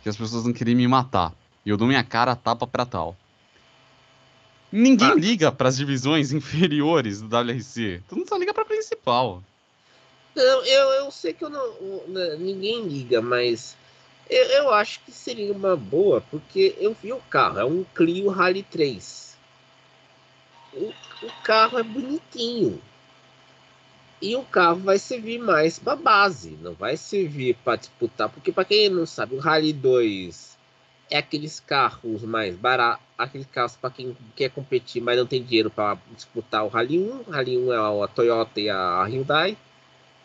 que 0.04 0.10
as 0.10 0.16
pessoas 0.16 0.44
vão 0.44 0.54
querer 0.54 0.76
me 0.76 0.88
matar. 0.88 1.34
E 1.66 1.70
eu 1.70 1.78
dou 1.78 1.88
minha 1.88 2.04
cara 2.04 2.34
a 2.34 2.36
tapa 2.36 2.68
pra 2.68 2.86
tal. 2.86 3.16
Ninguém 4.72 5.12
ah. 5.12 5.16
liga 5.16 5.52
para 5.52 5.70
as 5.70 5.78
divisões 5.78 6.32
inferiores 6.32 7.22
do 7.22 7.28
WRC. 7.28 8.02
Todo 8.08 8.20
mundo 8.20 8.30
só 8.30 8.38
liga 8.38 8.54
pra 8.54 8.66
principal. 8.66 9.44
Não, 10.36 10.66
eu, 10.66 10.90
eu 10.94 11.12
sei 11.12 11.34
que 11.34 11.46
eu 11.46 11.50
não, 11.50 12.08
né, 12.08 12.36
ninguém 12.40 12.88
liga, 12.88 13.22
mas 13.22 13.78
eu, 14.30 14.44
eu 14.46 14.74
acho 14.74 15.00
que 15.02 15.12
seria 15.12 15.54
uma 15.54 15.76
boa, 15.76 16.22
porque 16.22 16.76
eu 16.80 16.96
vi 17.00 17.14
o 17.14 17.22
carro, 17.30 17.60
é 17.60 17.66
um 17.66 17.84
Clio 17.94 18.30
Rally 18.30 18.64
3. 18.64 19.38
O 20.74 20.92
o 21.24 21.32
carro 21.44 21.80
é 21.80 21.84
bonitinho. 21.84 22.82
E 24.22 24.36
o 24.36 24.44
carro 24.44 24.80
vai 24.80 24.98
servir 24.98 25.40
mais 25.40 25.80
para 25.80 25.96
base, 25.96 26.58
não 26.62 26.74
vai 26.74 26.96
servir 26.96 27.56
para 27.64 27.78
disputar, 27.78 28.30
porque 28.30 28.52
para 28.52 28.64
quem 28.64 28.90
não 28.90 29.06
sabe, 29.06 29.36
o 29.36 29.40
Rally 29.40 29.74
2 29.74 30.53
é 31.14 31.20
aqueles 31.20 31.60
carros 31.60 32.24
mais 32.24 32.56
baratos, 32.56 33.06
aqueles 33.16 33.46
carros 33.46 33.76
para 33.76 33.92
quem 33.92 34.18
quer 34.36 34.50
competir, 34.50 35.00
mas 35.00 35.16
não 35.16 35.28
tem 35.28 35.44
dinheiro 35.44 35.70
para 35.70 35.96
disputar 36.16 36.66
o 36.66 36.70
Rally 36.70 36.98
1. 36.98 37.20
O 37.28 37.30
Rally 37.30 37.56
1 37.56 37.72
é 37.72 38.04
a 38.04 38.08
Toyota 38.08 38.60
e 38.60 38.68
a 38.68 39.04
Hyundai. 39.04 39.56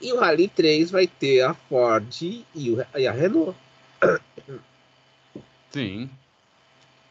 E 0.00 0.10
o 0.14 0.18
Rally 0.18 0.48
3 0.48 0.90
vai 0.90 1.06
ter 1.06 1.42
a 1.42 1.52
Ford 1.52 2.22
e 2.22 2.78
a 3.06 3.12
Renault. 3.12 3.54
Sim. 5.70 6.08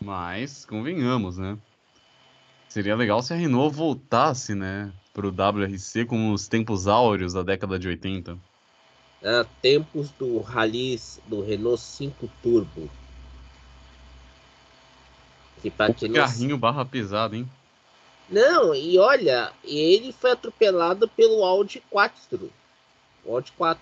Mas 0.01 0.65
convenhamos, 0.65 1.37
né? 1.37 1.55
Seria 2.67 2.95
legal 2.95 3.21
se 3.21 3.31
a 3.31 3.35
Renault 3.35 3.75
voltasse, 3.75 4.55
né, 4.55 4.91
pro 5.13 5.29
WRC 5.29 6.03
como 6.05 6.33
os 6.33 6.47
tempos 6.47 6.87
áureos 6.87 7.33
da 7.33 7.43
década 7.43 7.77
de 7.77 7.87
80. 7.87 8.39
É, 9.21 9.45
tempos 9.61 10.09
do 10.17 10.39
Rally 10.39 10.99
do 11.27 11.43
Renault 11.43 11.79
5 11.79 12.27
Turbo. 12.41 12.89
Que 15.61 15.69
o 15.69 16.13
carrinho 16.13 16.51
não... 16.51 16.57
barra 16.57 16.85
pesado, 16.85 17.35
hein? 17.35 17.49
Não, 18.29 18.75
e 18.75 18.97
olha, 18.97 19.51
ele 19.63 20.11
foi 20.11 20.31
atropelado 20.31 21.07
pelo 21.07 21.43
Audi 21.43 21.81
4. 21.89 22.51
O 23.23 23.35
Audi 23.35 23.51
4. 23.53 23.81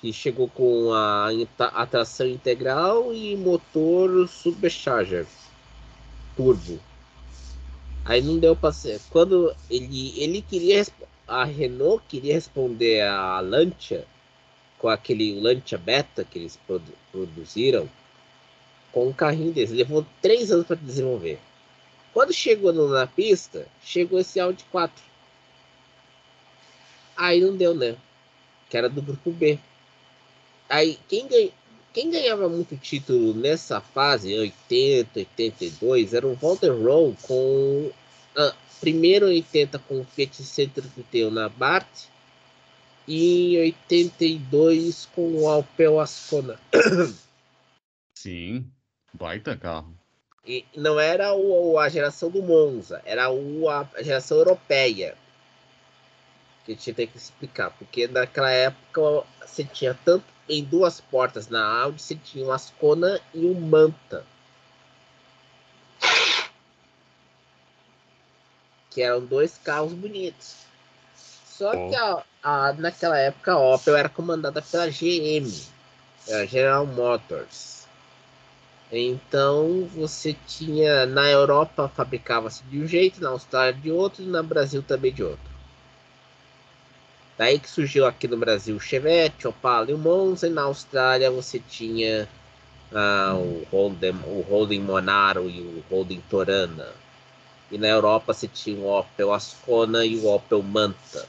Que 0.00 0.12
chegou 0.12 0.48
com 0.48 0.92
a, 0.92 1.28
a 1.58 1.86
tração 1.86 2.26
integral 2.26 3.12
e 3.14 3.36
motor 3.36 4.28
supercharger 4.28 5.26
turbo. 6.36 6.78
Aí 8.04 8.20
não 8.20 8.38
deu 8.38 8.56
para 8.56 8.72
ser. 8.72 9.00
Quando 9.10 9.54
ele 9.70 10.12
ele 10.20 10.42
queria 10.42 10.84
a 11.26 11.44
Renault 11.44 12.02
queria 12.08 12.34
responder 12.34 13.02
a 13.02 13.40
Lancia 13.40 14.04
com 14.78 14.88
aquele 14.88 15.40
Lancia 15.40 15.78
Beta 15.78 16.24
que 16.24 16.38
eles 16.38 16.58
produ 16.66 16.92
produziram 17.12 17.88
com 18.92 19.08
um 19.08 19.12
carrinho 19.12 19.52
desse. 19.52 19.72
Levou 19.72 20.06
três 20.20 20.50
anos 20.52 20.66
para 20.66 20.76
desenvolver. 20.76 21.38
Quando 22.12 22.32
chegou 22.32 22.72
na 22.72 23.06
pista, 23.06 23.66
chegou 23.82 24.20
esse 24.20 24.38
Audi 24.38 24.64
4. 24.70 25.02
Aí 27.16 27.40
não 27.40 27.56
deu, 27.56 27.74
né? 27.74 27.96
Que 28.68 28.76
era 28.76 28.88
do 28.88 29.02
grupo 29.02 29.30
B. 29.30 29.58
Aí 30.68 30.98
quem 31.08 31.26
ganhou 31.26 31.52
quem 31.92 32.10
ganhava 32.10 32.48
muito 32.48 32.74
título 32.76 33.34
nessa 33.34 33.80
fase, 33.80 34.34
80, 34.34 35.20
82, 35.20 36.14
era 36.14 36.26
o 36.26 36.34
Walter 36.34 36.70
Rowe 36.70 37.14
com. 37.22 37.90
Ah, 38.34 38.54
primeiro 38.80 39.26
80 39.26 39.78
com 39.80 40.00
o 40.00 40.04
Fiat 40.04 40.42
Centro 40.42 40.90
na 41.30 41.48
Bart 41.50 41.86
e 43.06 43.56
em 43.56 43.60
82 43.60 45.06
com 45.14 45.34
o 45.34 45.48
Alpel 45.48 46.00
Ascona. 46.00 46.58
Sim, 48.18 48.66
baita 49.12 49.56
carro. 49.56 49.94
E 50.44 50.64
não 50.76 50.98
era 50.98 51.32
o, 51.34 51.78
a 51.78 51.88
geração 51.88 52.28
do 52.28 52.42
Monza, 52.42 53.00
era 53.04 53.30
o, 53.30 53.68
a 53.68 53.86
geração 54.00 54.38
europeia. 54.38 55.16
Que 56.64 56.72
a 56.72 56.74
gente 56.74 56.92
tem 56.92 57.06
que 57.06 57.16
explicar, 57.16 57.70
porque 57.70 58.08
naquela 58.08 58.50
época 58.50 59.24
você 59.44 59.64
tinha 59.64 59.96
tanto 60.04 60.24
em 60.48 60.64
duas 60.64 61.00
portas 61.00 61.48
na 61.48 61.64
Audi 61.64 62.02
você 62.02 62.16
tinha 62.16 62.44
um 62.44 62.52
Ascona 62.52 63.20
e 63.32 63.46
um 63.46 63.54
Manta. 63.54 64.24
Que 68.90 69.02
eram 69.02 69.24
dois 69.24 69.58
carros 69.58 69.92
bonitos. 69.92 70.56
Só 71.46 71.70
oh. 71.70 71.88
que 71.88 71.96
a, 71.96 72.24
a, 72.42 72.72
naquela 72.74 73.18
época 73.18 73.52
a 73.52 73.58
Opel 73.58 73.96
era 73.96 74.08
comandada 74.08 74.60
pela 74.60 74.88
GM, 74.88 75.48
a 76.28 76.44
General 76.44 76.84
Motors. 76.86 77.81
Então 78.94 79.88
você 79.94 80.36
tinha 80.46 81.06
na 81.06 81.26
Europa 81.30 81.88
fabricava-se 81.88 82.62
de 82.64 82.78
um 82.78 82.86
jeito, 82.86 83.22
na 83.22 83.30
Austrália 83.30 83.72
de 83.72 83.90
outro 83.90 84.22
e 84.22 84.26
no 84.26 84.42
Brasil 84.42 84.82
também 84.82 85.10
de 85.10 85.24
outro. 85.24 85.50
Daí 87.38 87.58
que 87.58 87.70
surgiu 87.70 88.06
aqui 88.06 88.28
no 88.28 88.36
Brasil 88.36 88.76
o 88.76 88.80
Chevette, 88.80 89.48
Opala 89.48 89.90
e 89.90 89.94
o 89.94 89.98
Monza, 89.98 90.46
e 90.46 90.50
na 90.50 90.64
Austrália 90.64 91.30
você 91.30 91.58
tinha 91.58 92.28
ah, 92.94 93.34
o, 93.34 93.66
Holden, 93.72 94.14
o 94.26 94.42
Holden 94.42 94.80
Monaro 94.80 95.48
e 95.48 95.60
o 95.60 95.82
Holden 95.90 96.22
Torana. 96.28 96.90
E 97.70 97.78
na 97.78 97.88
Europa 97.88 98.34
você 98.34 98.46
tinha 98.46 98.78
o 98.78 98.86
Opel 98.86 99.32
Ascona 99.32 100.04
e 100.04 100.16
o 100.16 100.26
Opel 100.26 100.62
Manta. 100.62 101.26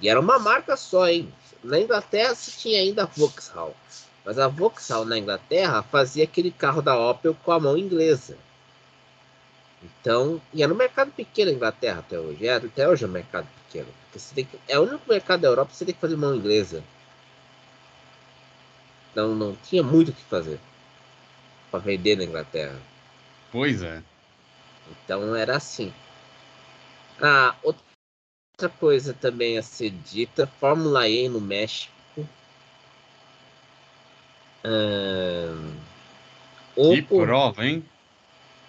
E 0.00 0.08
era 0.08 0.18
uma 0.18 0.38
marca 0.38 0.78
só, 0.78 1.06
hein? 1.06 1.30
Na 1.62 1.78
Inglaterra 1.78 2.34
você 2.34 2.50
tinha 2.50 2.80
ainda 2.80 3.02
a 3.02 3.06
Vauxhall. 3.06 3.76
Mas 4.24 4.38
a 4.38 4.46
Vauxhall 4.46 5.04
na 5.04 5.18
Inglaterra 5.18 5.82
fazia 5.82 6.24
aquele 6.24 6.50
carro 6.50 6.80
da 6.80 6.96
Opel 6.98 7.34
com 7.42 7.52
a 7.52 7.60
mão 7.60 7.76
inglesa. 7.76 8.38
Então, 9.82 10.40
e 10.54 10.62
é 10.62 10.66
no 10.66 10.76
mercado 10.76 11.10
pequeno 11.10 11.50
na 11.50 11.56
Inglaterra 11.56 12.00
até 12.00 12.18
hoje. 12.18 12.46
É, 12.46 12.54
até 12.54 12.88
hoje 12.88 13.04
é 13.04 13.08
um 13.08 13.10
mercado 13.10 13.48
pequeno. 13.66 13.88
Você 14.12 14.34
tem 14.34 14.44
que, 14.44 14.58
é 14.68 14.78
o 14.78 14.82
único 14.82 15.08
mercado 15.08 15.40
da 15.40 15.48
Europa 15.48 15.72
que 15.72 15.76
você 15.76 15.84
tem 15.84 15.94
que 15.94 16.00
fazer 16.00 16.16
mão 16.16 16.34
inglesa. 16.34 16.84
Então 19.10 19.34
não 19.34 19.56
tinha 19.56 19.82
muito 19.82 20.10
o 20.10 20.12
que 20.12 20.22
fazer 20.22 20.60
para 21.70 21.80
vender 21.80 22.16
na 22.16 22.24
Inglaterra. 22.24 22.78
Pois 23.50 23.82
é. 23.82 24.02
Então 25.04 25.34
era 25.34 25.56
assim. 25.56 25.92
Ah, 27.20 27.56
outra 27.62 28.68
coisa 28.78 29.12
também 29.12 29.58
a 29.58 29.62
ser 29.62 29.90
dita, 29.90 30.46
Fórmula 30.46 31.08
E 31.08 31.28
no 31.28 31.40
México 31.40 32.01
que 36.74 37.02
prova, 37.02 37.66
hein? 37.66 37.84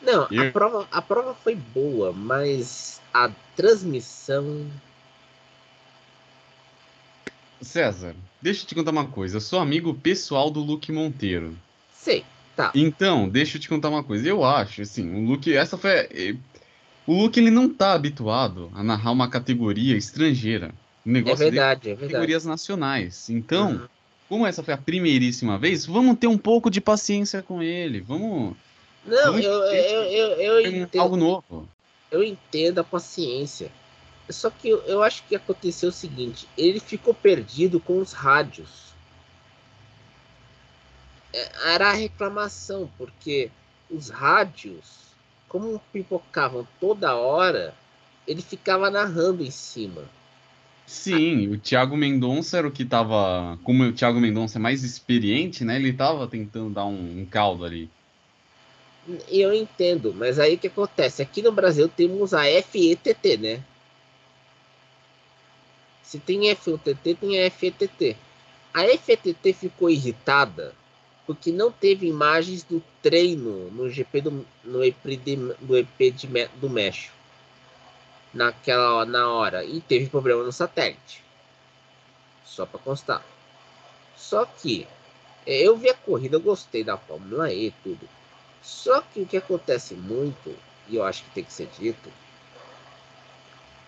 Não, 0.01 0.23
a, 0.23 0.51
prova, 0.51 0.87
a 0.91 1.01
prova 1.01 1.33
foi 1.33 1.55
boa, 1.55 2.11
mas 2.11 3.01
a 3.13 3.31
transmissão. 3.55 4.67
César, 7.61 8.13
deixa 8.41 8.63
eu 8.63 8.67
te 8.67 8.75
contar 8.75 8.91
uma 8.91 9.07
coisa. 9.07 9.37
Eu 9.37 9.41
sou 9.41 9.59
amigo 9.59 9.93
pessoal 9.93 10.51
do 10.51 10.59
Luke 10.59 10.91
Monteiro. 10.91 11.57
Sei, 11.93 12.25
tá. 12.55 12.71
Então, 12.75 13.29
deixa 13.29 13.55
eu 13.55 13.61
te 13.61 13.69
contar 13.69 13.89
uma 13.89 14.03
coisa. 14.03 14.27
Eu 14.27 14.43
acho, 14.43 14.81
assim, 14.81 15.09
o 15.09 15.25
Luke. 15.25 15.55
Essa 15.55 15.77
foi. 15.77 15.91
Eh, 15.91 16.35
o 17.07 17.13
Luke 17.13 17.39
ele 17.39 17.51
não 17.51 17.69
tá 17.69 17.93
habituado 17.93 18.69
a 18.73 18.83
narrar 18.83 19.11
uma 19.11 19.29
categoria 19.29 19.95
estrangeira. 19.95 20.73
O 21.05 21.09
negócio 21.09 21.43
é 21.43 21.51
verdade, 21.51 21.81
dele 21.81 21.91
é, 21.91 21.93
é 21.93 21.95
verdade. 21.95 22.11
categorias 22.13 22.45
nacionais. 22.45 23.29
Então, 23.29 23.71
uhum 23.71 23.92
como 24.29 24.47
essa 24.47 24.63
foi 24.63 24.73
a 24.73 24.77
primeiríssima 24.77 25.57
vez, 25.57 25.85
vamos 25.85 26.17
ter 26.17 26.27
um 26.27 26.37
pouco 26.37 26.69
de 26.69 26.81
paciência 26.81 27.41
com 27.41 27.61
ele. 27.61 28.01
Vamos. 28.01 28.55
Não, 29.05 29.25
vamos 29.25 29.43
eu, 29.43 29.51
eu, 29.51 30.03
eu, 30.03 30.61
eu 30.61 30.71
entendo. 30.75 31.01
Algo 31.01 31.17
novo. 31.17 31.69
Eu 32.09 32.23
entendo 32.23 32.79
a 32.79 32.83
paciência. 32.83 33.71
Só 34.29 34.49
que 34.49 34.69
eu, 34.69 34.79
eu 34.85 35.03
acho 35.03 35.23
que 35.23 35.35
aconteceu 35.35 35.89
o 35.89 35.93
seguinte: 35.93 36.47
ele 36.57 36.79
ficou 36.79 37.13
perdido 37.13 37.79
com 37.79 37.99
os 37.99 38.13
rádios. 38.13 38.93
É, 41.33 41.73
era 41.73 41.89
a 41.89 41.93
reclamação, 41.93 42.89
porque 42.97 43.51
os 43.89 44.09
rádios, 44.09 45.13
como 45.49 45.81
pipocavam 45.91 46.67
toda 46.79 47.15
hora, 47.15 47.75
ele 48.27 48.41
ficava 48.41 48.89
narrando 48.89 49.43
em 49.43 49.51
cima. 49.51 50.03
Sim, 50.85 51.47
o 51.47 51.57
Thiago 51.57 51.95
Mendonça 51.95 52.57
era 52.57 52.67
o 52.67 52.71
que 52.71 52.83
tava. 52.83 53.57
Como 53.63 53.83
o 53.83 53.93
Thiago 53.93 54.19
Mendonça 54.19 54.57
é 54.57 54.61
mais 54.61 54.83
experiente, 54.83 55.63
né? 55.63 55.77
Ele 55.77 55.93
tava 55.93 56.27
tentando 56.27 56.69
dar 56.69 56.85
um, 56.85 57.21
um 57.21 57.25
caldo 57.25 57.65
ali. 57.65 57.89
Eu 59.29 59.53
entendo, 59.53 60.13
mas 60.13 60.39
aí 60.39 60.55
o 60.55 60.57
que 60.57 60.67
acontece? 60.67 61.21
Aqui 61.21 61.41
no 61.41 61.51
Brasil 61.51 61.89
temos 61.89 62.33
a 62.33 62.43
FETT, 62.43 63.37
né? 63.37 63.63
Se 66.01 66.19
tem 66.19 66.53
FETT, 66.55 67.15
tem 67.15 67.45
a 67.45 67.51
FETT. 67.51 68.15
A 68.73 68.83
FETT 68.97 69.53
ficou 69.53 69.89
irritada 69.89 70.73
porque 71.25 71.51
não 71.51 71.71
teve 71.71 72.07
imagens 72.07 72.63
do 72.63 72.83
treino 73.01 73.71
no 73.71 73.89
GP 73.89 74.21
do, 74.21 74.45
no 74.63 74.83
EP, 74.83 74.95
de, 75.05 75.35
do, 75.35 75.77
EP 75.77 76.13
de, 76.13 76.27
do 76.59 76.69
México 76.69 77.22
naquela 78.33 79.05
na 79.05 79.29
hora 79.29 79.63
e 79.63 79.79
teve 79.81 80.07
problema 80.07 80.43
no 80.43 80.51
satélite. 80.51 81.23
Só 82.43 82.65
para 82.65 82.79
constar. 82.79 83.23
Só 84.15 84.45
que 84.45 84.87
é, 85.45 85.57
eu 85.61 85.77
vi 85.77 85.89
a 85.89 85.93
corrida, 85.93 86.37
eu 86.37 86.41
gostei 86.41 86.83
da 86.83 86.97
Fórmula 86.97 87.51
E 87.51 87.67
e 87.67 87.71
tudo. 87.83 88.07
Só 88.61 89.01
que 89.01 89.21
o 89.21 89.25
que 89.25 89.37
acontece 89.37 89.93
muito, 89.93 90.55
e 90.87 90.95
eu 90.95 91.03
acho 91.03 91.23
que 91.23 91.31
tem 91.31 91.43
que 91.43 91.53
ser 91.53 91.67
dito, 91.77 92.09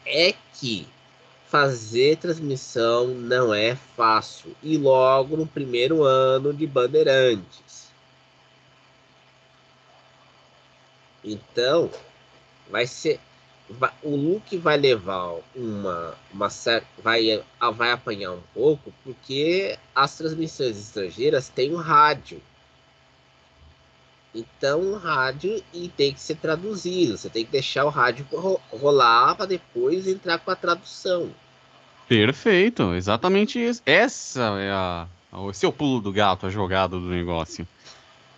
é 0.05 0.33
que 0.53 0.87
fazer 1.47 2.17
transmissão 2.17 3.07
não 3.07 3.53
é 3.53 3.75
fácil. 3.75 4.55
E 4.61 4.77
logo 4.77 5.37
no 5.37 5.47
primeiro 5.47 6.03
ano 6.03 6.53
de 6.53 6.67
Bandeirantes. 6.67 7.89
Então, 11.23 11.89
vai 12.69 12.85
ser 12.85 13.19
o 14.03 14.15
Luke 14.15 14.57
vai 14.57 14.77
levar 14.77 15.37
uma, 15.55 16.15
uma 16.31 16.49
certa. 16.49 16.87
Vai, 17.01 17.43
vai 17.73 17.91
apanhar 17.91 18.31
um 18.31 18.41
pouco, 18.53 18.93
porque 19.03 19.77
as 19.93 20.17
transmissões 20.17 20.77
estrangeiras 20.77 21.49
têm 21.49 21.73
um 21.73 21.77
rádio. 21.77 22.41
Então, 24.33 24.81
o 24.81 24.97
rádio 24.97 25.63
e 25.73 25.87
tem 25.87 26.13
que 26.13 26.19
ser 26.19 26.35
traduzido. 26.35 27.17
Você 27.17 27.29
tem 27.29 27.45
que 27.45 27.51
deixar 27.51 27.85
o 27.85 27.89
rádio 27.89 28.27
rolar 28.69 29.35
para 29.35 29.45
depois 29.45 30.07
entrar 30.07 30.37
com 30.39 30.51
a 30.51 30.55
tradução. 30.55 31.31
Perfeito, 32.07 32.93
exatamente 32.93 33.57
isso. 33.57 33.81
Essa 33.85 34.41
é 34.59 34.71
a. 34.71 35.07
É 35.33 35.67
o 35.67 35.71
pulo 35.71 35.99
do 35.99 36.13
gato, 36.13 36.45
a 36.45 36.49
jogada 36.49 36.97
do 36.97 37.07
negócio. 37.07 37.67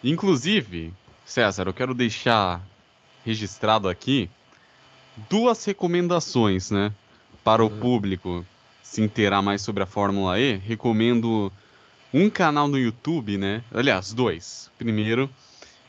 Inclusive, 0.03 0.93
César, 1.25 1.67
eu 1.67 1.73
quero 1.73 1.93
deixar 1.93 2.61
registrado 3.23 3.87
aqui 3.87 4.29
duas 5.29 5.63
recomendações, 5.65 6.71
né? 6.71 6.91
Para 7.43 7.63
o 7.63 7.69
uhum. 7.69 7.79
público 7.79 8.45
se 8.83 9.01
inteirar 9.01 9.41
mais 9.41 9.61
sobre 9.61 9.83
a 9.83 9.85
Fórmula 9.85 10.39
E, 10.39 10.57
recomendo 10.57 11.51
um 12.13 12.29
canal 12.29 12.67
no 12.67 12.77
YouTube, 12.77 13.37
né? 13.37 13.63
Aliás, 13.73 14.13
dois. 14.13 14.71
Primeiro 14.77 15.29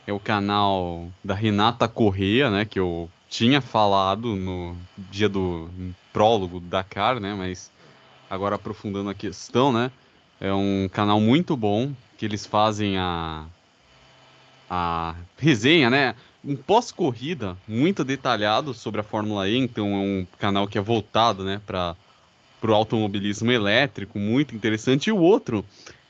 é 0.05 0.13
o 0.13 0.19
canal 0.19 1.07
da 1.23 1.33
Renata 1.33 1.87
Correia, 1.87 2.49
né? 2.49 2.65
Que 2.65 2.79
eu 2.79 3.09
tinha 3.29 3.61
falado 3.61 4.35
no 4.35 4.75
dia 4.97 5.29
do 5.29 5.69
prólogo 6.11 6.59
do 6.59 6.67
Dakar, 6.67 7.19
né? 7.19 7.33
Mas 7.35 7.71
agora 8.29 8.55
aprofundando 8.55 9.09
a 9.09 9.13
questão, 9.13 9.71
né? 9.71 9.91
É 10.41 10.53
um 10.53 10.89
canal 10.91 11.19
muito 11.19 11.55
bom 11.55 11.93
que 12.17 12.25
eles 12.25 12.45
fazem 12.45 12.97
a 12.97 13.45
a 14.69 15.15
resenha, 15.37 15.89
né? 15.89 16.15
Um 16.43 16.55
pós-corrida 16.55 17.57
muito 17.67 18.03
detalhado 18.03 18.73
sobre 18.73 19.01
a 19.01 19.03
Fórmula 19.03 19.47
E, 19.49 19.57
então 19.57 19.87
é 19.93 19.97
um 19.97 20.27
canal 20.37 20.67
que 20.67 20.77
é 20.77 20.81
voltado 20.81 21.43
né, 21.43 21.61
para 21.65 21.95
o 22.63 22.73
automobilismo 22.73 23.51
elétrico, 23.51 24.17
muito 24.17 24.55
interessante. 24.55 25.07
E 25.07 25.11
o 25.11 25.17
outro 25.17 25.65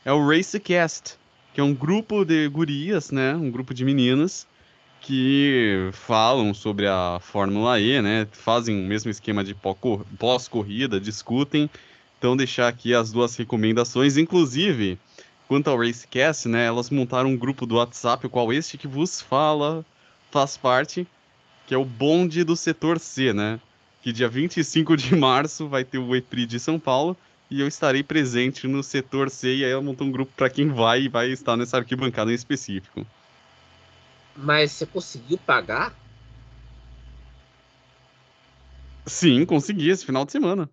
é 0.06 0.14
o 0.14 0.28
Racecast, 0.28 1.16
que 1.54 1.60
é 1.60 1.64
um 1.64 1.74
grupo 1.74 2.24
de 2.24 2.48
gurias, 2.48 3.12
né, 3.12 3.34
um 3.36 3.50
grupo 3.50 3.74
de 3.74 3.84
meninas 3.84 4.48
que 5.02 5.90
falam 5.94 6.54
sobre 6.54 6.86
a 6.86 7.20
Fórmula 7.22 7.80
E, 7.80 8.02
né, 8.02 8.28
fazem 8.32 8.76
o 8.76 8.88
mesmo 8.88 9.10
esquema 9.10 9.44
de 9.44 9.56
pós-corrida, 10.18 11.00
discutem. 11.00 11.70
Então, 12.18 12.36
deixar 12.36 12.68
aqui 12.68 12.94
as 12.94 13.12
duas 13.12 13.36
recomendações, 13.38 14.18
inclusive, 14.18 15.00
quanto 15.48 15.70
ao 15.70 15.78
Racecast, 15.78 16.50
né, 16.50 16.66
elas 16.66 16.90
montaram 16.90 17.30
um 17.30 17.38
grupo 17.38 17.66
do 17.66 17.76
WhatsApp, 17.76 18.28
o 18.28 18.30
qual 18.30 18.52
este 18.52 18.78
que 18.78 18.88
vos 18.88 19.22
fala 19.22 19.86
faz 20.32 20.58
parte, 20.58 21.08
que 21.68 21.74
é 21.74 21.78
o 21.78 21.86
bonde 21.86 22.44
do 22.44 22.56
setor 22.56 23.00
C, 23.00 23.34
né? 23.34 23.60
Que 24.02 24.12
dia 24.12 24.30
25 24.30 24.96
de 24.96 25.16
março 25.16 25.68
vai 25.68 25.84
ter 25.84 25.98
o 25.98 26.16
EPRI 26.16 26.46
de 26.46 26.60
São 26.60 26.80
Paulo 26.80 27.18
e 27.52 27.60
eu 27.62 27.68
estarei 27.68 28.04
presente 28.04 28.68
no 28.68 28.84
setor 28.84 29.30
C 29.30 29.58
e 29.58 29.66
aí 29.66 29.72
eu 29.72 29.82
monto 29.82 30.04
um 30.04 30.12
grupo 30.12 30.32
para 30.36 30.50
quem 30.50 30.70
vai 30.70 31.04
e 31.04 31.10
vai 31.10 31.30
estar 31.30 31.58
nessa 31.58 31.78
arquibancada 31.78 32.32
em 32.32 32.36
específico. 32.36 33.06
Mas 34.36 34.72
você 34.72 34.86
conseguiu 34.86 35.38
pagar? 35.38 35.94
Sim, 39.06 39.46
consegui 39.46 39.90
esse 39.90 40.06
final 40.06 40.24
de 40.26 40.32
semana. 40.32 40.70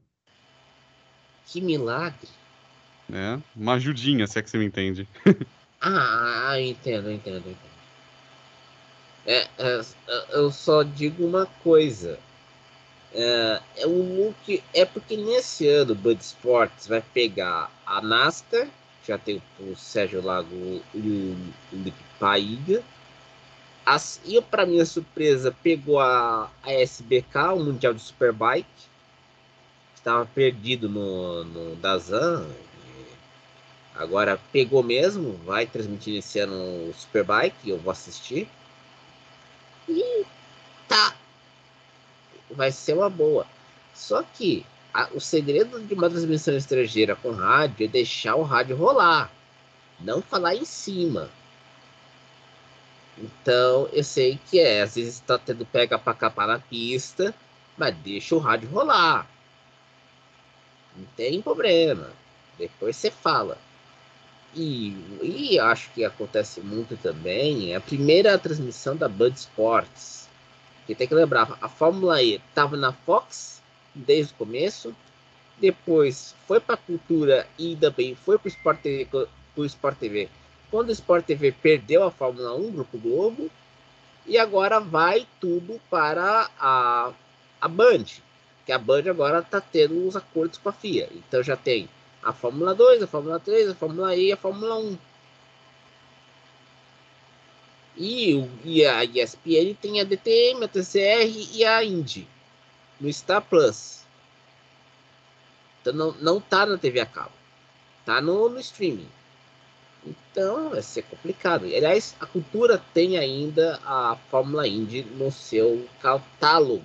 Que 1.46 1.60
milagre. 1.60 2.28
né? 3.08 3.42
Uma 3.54 3.74
ajudinha, 3.74 4.26
se 4.26 4.38
é 4.38 4.42
que 4.42 4.50
você 4.50 4.58
me 4.58 4.66
entende. 4.66 5.08
ah, 5.80 6.54
entendo, 6.60 7.10
entendo, 7.10 7.38
entendo. 7.50 7.65
É, 9.26 9.48
é, 9.58 9.80
eu 10.30 10.52
só 10.52 10.84
digo 10.84 11.26
uma 11.26 11.46
coisa. 11.64 12.18
É, 13.12 13.60
é 13.78 13.86
um 13.86 14.24
look. 14.24 14.62
É 14.72 14.84
porque 14.84 15.16
nesse 15.16 15.66
ano 15.68 15.92
o 15.92 15.96
Bud 15.96 16.20
Sports 16.22 16.86
vai 16.86 17.02
pegar 17.02 17.70
a 17.84 18.00
NASCAR, 18.00 18.68
já 19.04 19.18
tem 19.18 19.42
o, 19.58 19.74
Sérgio 19.74 20.22
Lago 20.22 20.80
e 20.94 21.34
o 21.72 21.92
Paiga. 22.20 22.82
As, 23.84 24.20
e 24.24 24.40
para 24.42 24.66
minha 24.66 24.84
surpresa, 24.84 25.54
pegou 25.62 26.00
a, 26.00 26.50
a 26.62 26.72
SBK, 26.72 27.54
o 27.54 27.64
Mundial 27.64 27.94
de 27.94 28.02
Superbike, 28.02 28.66
estava 29.94 30.26
perdido 30.26 30.88
no, 30.88 31.44
no 31.44 31.76
Dazan. 31.76 32.46
Agora 33.94 34.38
pegou 34.52 34.82
mesmo, 34.82 35.40
vai 35.44 35.66
transmitir 35.66 36.18
esse 36.18 36.38
ano 36.38 36.54
o 36.54 36.94
Superbike, 36.94 37.70
eu 37.70 37.78
vou 37.78 37.90
assistir. 37.90 38.48
Tá. 40.88 41.14
Vai 42.50 42.70
ser 42.72 42.94
uma 42.94 43.10
boa. 43.10 43.46
Só 43.94 44.22
que 44.22 44.64
a, 44.92 45.08
o 45.12 45.20
segredo 45.20 45.80
de 45.80 45.94
uma 45.94 46.08
transmissão 46.08 46.56
estrangeira 46.56 47.16
com 47.16 47.32
rádio 47.32 47.84
é 47.84 47.88
deixar 47.88 48.36
o 48.36 48.42
rádio 48.42 48.76
rolar. 48.76 49.30
Não 50.00 50.22
falar 50.22 50.54
em 50.54 50.64
cima. 50.64 51.30
Então, 53.18 53.88
eu 53.92 54.04
sei 54.04 54.38
que 54.50 54.60
é, 54.60 54.82
às 54.82 54.94
vezes 54.94 55.14
está 55.14 55.38
tendo 55.38 55.64
pega 55.64 55.98
para 55.98 56.14
capar 56.14 56.46
na 56.46 56.58
pista, 56.58 57.34
mas 57.76 57.94
deixa 57.96 58.34
o 58.34 58.38
rádio 58.38 58.68
rolar. 58.68 59.26
Não 60.96 61.06
tem 61.16 61.40
problema. 61.40 62.10
Depois 62.58 62.96
você 62.96 63.10
fala. 63.10 63.58
E, 64.54 64.96
e 65.22 65.58
acho 65.58 65.90
que 65.92 66.04
acontece 66.04 66.60
muito 66.60 66.96
também 66.96 67.72
é 67.72 67.76
a 67.76 67.80
primeira 67.80 68.38
transmissão 68.38 68.96
da 68.96 69.08
Bud 69.08 69.36
Sports. 69.36 70.25
Que 70.86 70.94
tem 70.94 71.08
que 71.08 71.14
lembrar, 71.14 71.58
a 71.60 71.68
Fórmula 71.68 72.22
E 72.22 72.36
estava 72.36 72.76
na 72.76 72.92
Fox 72.92 73.62
desde 73.94 74.32
o 74.32 74.36
começo, 74.36 74.94
depois 75.58 76.34
foi 76.46 76.60
para 76.60 76.74
a 76.74 76.78
cultura 76.78 77.46
e 77.58 77.74
também 77.76 78.14
foi 78.14 78.38
para 78.38 78.48
o 79.56 79.64
Sport 79.64 79.98
TV. 79.98 80.28
Quando 80.70 80.88
o 80.88 80.92
Sport 80.92 81.24
TV 81.24 81.52
perdeu 81.52 82.04
a 82.04 82.10
Fórmula 82.10 82.54
1, 82.54 82.72
Grupo 82.72 82.98
Globo, 82.98 83.50
e 84.26 84.36
agora 84.36 84.80
vai 84.80 85.26
tudo 85.40 85.80
para 85.88 86.50
a, 86.58 87.12
a 87.60 87.68
Band, 87.68 88.04
que 88.64 88.72
a 88.72 88.78
Band 88.78 89.08
agora 89.08 89.38
está 89.38 89.60
tendo 89.60 90.06
os 90.06 90.16
acordos 90.16 90.58
com 90.58 90.68
a 90.68 90.72
FIA. 90.72 91.08
Então 91.14 91.42
já 91.42 91.56
tem 91.56 91.88
a 92.22 92.32
Fórmula 92.32 92.74
2, 92.74 93.02
a 93.02 93.06
Fórmula 93.06 93.38
3, 93.38 93.70
a 93.70 93.74
Fórmula 93.74 94.16
E 94.16 94.26
e 94.28 94.32
a 94.32 94.36
Fórmula 94.36 94.76
1. 94.78 94.98
E, 97.96 98.44
e 98.64 98.84
a 98.84 99.04
ESPN 99.04 99.74
tem 99.80 100.00
a 100.00 100.04
DTM, 100.04 100.64
a 100.64 100.68
TCR 100.68 101.54
e 101.54 101.64
a 101.64 101.82
Indy 101.82 102.28
no 103.00 103.12
Star 103.12 103.42
Plus. 103.42 104.04
Então 105.80 105.92
não, 105.92 106.12
não 106.20 106.40
tá 106.40 106.66
na 106.66 106.76
TV 106.76 107.00
a 107.00 107.06
cabo. 107.06 107.32
Tá 108.04 108.20
no, 108.20 108.48
no 108.48 108.60
streaming. 108.60 109.08
Então 110.04 110.70
vai 110.70 110.82
ser 110.82 111.02
complicado. 111.02 111.64
Aliás, 111.64 112.14
a 112.20 112.26
cultura 112.26 112.82
tem 112.92 113.16
ainda 113.16 113.80
a 113.84 114.16
Fórmula 114.30 114.68
Indy 114.68 115.02
no 115.02 115.32
seu 115.32 115.88
catálogo 116.00 116.84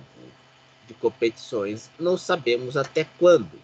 de 0.88 0.94
competições. 0.94 1.90
Não 1.98 2.16
sabemos 2.16 2.76
até 2.76 3.06
quando 3.18 3.60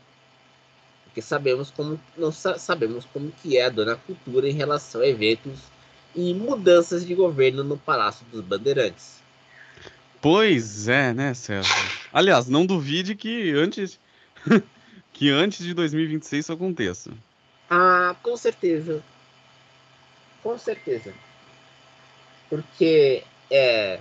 porque 1.18 1.22
sabemos 1.22 1.70
como 1.70 2.00
não 2.16 2.30
sabemos 2.30 3.04
como 3.06 3.32
que 3.32 3.56
é 3.58 3.64
a 3.64 3.70
dona 3.70 3.96
cultura 3.96 4.48
em 4.48 4.52
relação 4.52 5.00
a 5.00 5.06
eventos 5.06 5.58
e 6.18 6.34
mudanças 6.34 7.06
de 7.06 7.14
governo 7.14 7.62
no 7.62 7.78
Palácio 7.78 8.26
dos 8.32 8.40
Bandeirantes. 8.40 9.22
Pois 10.20 10.88
é, 10.88 11.14
né, 11.14 11.32
César? 11.32 11.68
Aliás, 12.12 12.48
não 12.48 12.66
duvide 12.66 13.14
que 13.14 13.52
antes 13.52 14.00
que 15.12 15.30
antes 15.30 15.64
de 15.64 15.72
2026 15.72 16.44
isso 16.44 16.52
aconteça. 16.52 17.12
Ah, 17.70 18.16
com 18.20 18.36
certeza. 18.36 19.00
Com 20.42 20.58
certeza. 20.58 21.14
Porque 22.50 23.22
é 23.48 24.00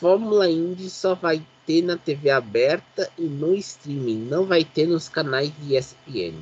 Fórmula 0.00 0.48
Indy 0.48 0.88
só 0.88 1.14
vai 1.14 1.42
ter 1.66 1.82
na 1.82 1.98
TV 1.98 2.30
aberta 2.30 3.10
e 3.18 3.24
no 3.24 3.54
streaming, 3.56 4.20
não 4.20 4.46
vai 4.46 4.64
ter 4.64 4.86
nos 4.86 5.06
canais 5.06 5.52
de 5.58 5.76
ESPN. 5.76 6.38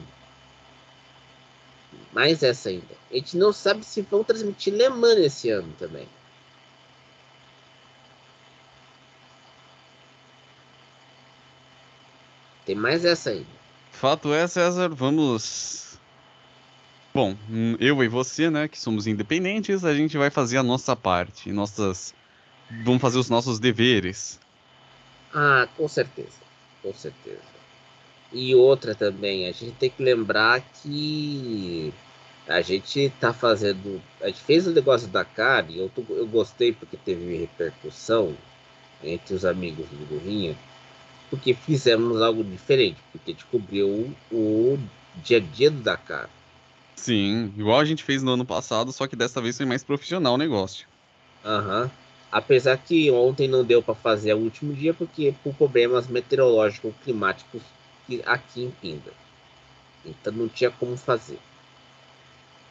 Mais 2.16 2.42
essa 2.42 2.70
ainda. 2.70 2.94
A 3.10 3.14
gente 3.14 3.36
não 3.36 3.52
sabe 3.52 3.84
se 3.84 4.00
vão 4.00 4.24
transmitir 4.24 4.72
Le 4.72 4.88
Mans 4.88 5.18
esse 5.18 5.50
ano 5.50 5.70
também. 5.78 6.08
Tem 12.64 12.74
mais 12.74 13.04
essa 13.04 13.28
ainda. 13.28 13.44
Fato 13.92 14.32
é, 14.32 14.48
César, 14.48 14.88
vamos. 14.88 15.98
Bom, 17.12 17.36
eu 17.78 18.02
e 18.02 18.08
você, 18.08 18.48
né, 18.48 18.66
que 18.66 18.80
somos 18.80 19.06
independentes, 19.06 19.84
a 19.84 19.94
gente 19.94 20.16
vai 20.16 20.30
fazer 20.30 20.56
a 20.56 20.62
nossa 20.62 20.96
parte, 20.96 21.52
nossas. 21.52 22.14
Vamos 22.82 23.02
fazer 23.02 23.18
os 23.18 23.28
nossos 23.28 23.58
deveres. 23.58 24.40
Ah, 25.34 25.68
com 25.76 25.86
certeza, 25.86 26.40
com 26.82 26.94
certeza. 26.94 27.42
E 28.32 28.54
outra 28.54 28.94
também, 28.94 29.46
a 29.46 29.52
gente 29.52 29.72
tem 29.72 29.90
que 29.90 30.02
lembrar 30.02 30.62
que 30.62 31.92
a 32.46 32.60
gente 32.60 33.12
tá 33.20 33.32
fazendo. 33.32 34.00
A 34.20 34.28
gente 34.28 34.40
fez 34.40 34.66
o 34.66 34.72
negócio 34.72 35.08
da 35.08 35.20
Dakar 35.20 35.68
e 35.70 35.78
eu, 35.78 35.90
eu 36.10 36.26
gostei 36.26 36.72
porque 36.72 36.96
teve 36.96 37.36
repercussão 37.36 38.36
entre 39.02 39.34
os 39.34 39.44
amigos 39.44 39.86
do 39.88 40.06
Gorrinha, 40.06 40.56
porque 41.28 41.54
fizemos 41.54 42.22
algo 42.22 42.42
diferente, 42.44 42.98
porque 43.12 43.32
descobriu 43.32 44.14
o 44.30 44.78
dia 45.16 45.38
a 45.38 45.40
dia 45.40 45.70
do 45.70 45.80
Dakar. 45.82 46.30
Sim, 46.96 47.52
igual 47.56 47.80
a 47.80 47.84
gente 47.84 48.02
fez 48.02 48.22
no 48.22 48.32
ano 48.32 48.44
passado, 48.44 48.92
só 48.92 49.06
que 49.06 49.16
dessa 49.16 49.40
vez 49.40 49.56
foi 49.56 49.66
mais 49.66 49.84
profissional 49.84 50.34
o 50.34 50.38
negócio. 50.38 50.86
Aham. 51.44 51.82
Uhum. 51.82 51.90
Apesar 52.30 52.76
que 52.76 53.10
ontem 53.10 53.48
não 53.48 53.64
deu 53.64 53.82
para 53.82 53.94
fazer 53.94 54.34
o 54.34 54.38
último 54.38 54.74
dia, 54.74 54.92
porque 54.92 55.32
por 55.42 55.54
problemas 55.54 56.06
meteorológicos 56.06 56.92
climáticos 57.02 57.62
aqui 58.24 58.64
em 58.64 58.70
Pinda. 58.70 59.12
Então 60.04 60.32
não 60.32 60.48
tinha 60.48 60.70
como 60.70 60.96
fazer. 60.96 61.38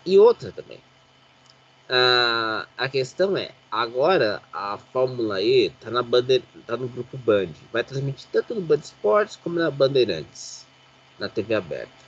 E 0.06 0.20
outra 0.20 0.52
também. 0.52 0.80
Ah, 1.90 2.68
a 2.78 2.90
questão 2.90 3.38
é, 3.38 3.52
agora 3.72 4.42
a 4.52 4.78
Fórmula 4.78 5.42
E 5.42 5.68
está 5.68 5.92
na 5.92 6.02
bandeira, 6.02 6.44
tá 6.66 6.76
no 6.78 6.88
grupo 6.88 7.18
Band. 7.18 7.50
Vai 7.72 7.84
transmitir 7.84 8.28
tanto 8.32 8.56
no 8.56 8.62
Band 8.62 8.78
Esportes 8.78 9.36
como 9.36 9.60
na 9.60 9.70
Bandeirantes, 9.70 10.66
na 11.20 11.30
TV 11.30 11.56
aberta. 11.56 12.06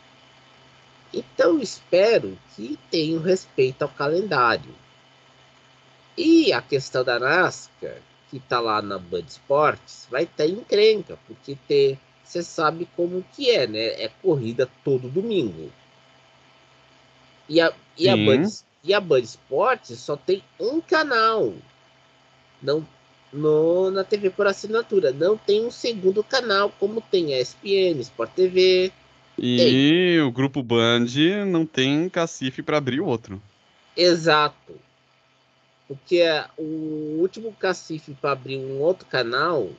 Então 1.13 1.59
espero 1.59 2.37
que 2.55 2.77
tenham 2.91 3.21
respeito 3.21 3.81
ao 3.83 3.89
calendário 3.89 4.73
e 6.17 6.51
a 6.51 6.61
questão 6.61 7.03
da 7.03 7.19
NASCAR, 7.19 8.01
que 8.29 8.37
está 8.37 8.59
lá 8.59 8.81
na 8.81 8.97
Band 8.97 9.25
Esportes, 9.27 10.07
vai 10.09 10.23
estar 10.23 10.47
encrenca, 10.47 11.17
porque 11.27 11.97
você 12.23 12.41
sabe 12.41 12.89
como 12.95 13.23
que 13.33 13.51
é, 13.51 13.67
né? 13.67 14.03
É 14.03 14.09
corrida 14.21 14.67
todo 14.83 15.07
domingo. 15.07 15.71
E 17.49 17.61
a, 17.61 17.73
e 17.97 18.09
a, 18.09 18.15
Band, 18.15 18.47
e 18.83 18.93
a 18.93 18.99
Band 18.99 19.19
Esportes 19.19 19.99
só 19.99 20.15
tem 20.15 20.43
um 20.59 20.81
canal. 20.81 21.53
Não, 22.61 22.85
no, 23.31 23.91
na 23.91 24.03
TV 24.03 24.29
por 24.29 24.47
assinatura. 24.47 25.11
Não 25.11 25.37
tem 25.37 25.65
um 25.65 25.71
segundo 25.71 26.23
canal, 26.23 26.71
como 26.79 27.01
tem 27.01 27.33
a 27.33 27.39
ESPN, 27.39 27.99
Sport 28.01 28.31
TV. 28.31 28.91
E 29.37 29.57
tem. 29.57 30.21
o 30.21 30.31
grupo 30.31 30.63
Band 30.63 31.05
não 31.45 31.65
tem 31.65 32.09
cacife 32.09 32.61
para 32.61 32.77
abrir 32.77 32.99
o 32.99 33.05
outro. 33.05 33.41
Exato. 33.95 34.75
Porque 35.87 36.23
o 36.57 37.19
último 37.19 37.53
cacife 37.53 38.13
para 38.13 38.31
abrir 38.31 38.57
um 38.57 38.81
outro 38.81 39.05
canal 39.07 39.69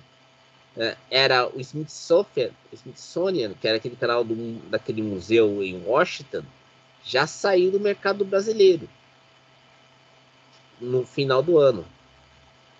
é, 0.76 0.96
era 1.11 1.46
o 1.48 1.61
Smithsonian, 1.61 2.50
Smithsonian, 2.72 3.52
que 3.61 3.68
era 3.68 3.76
aquele 3.76 3.96
canal 3.96 4.24
do, 4.24 4.35
daquele 4.70 5.02
museu 5.02 5.62
em 5.62 5.83
Washington, 5.85 6.42
já 7.09 7.27
saiu 7.27 7.71
do 7.71 7.81
mercado 7.81 8.23
brasileiro 8.23 8.87
no 10.79 11.07
final 11.07 11.42
do 11.42 11.59
ano, 11.59 11.85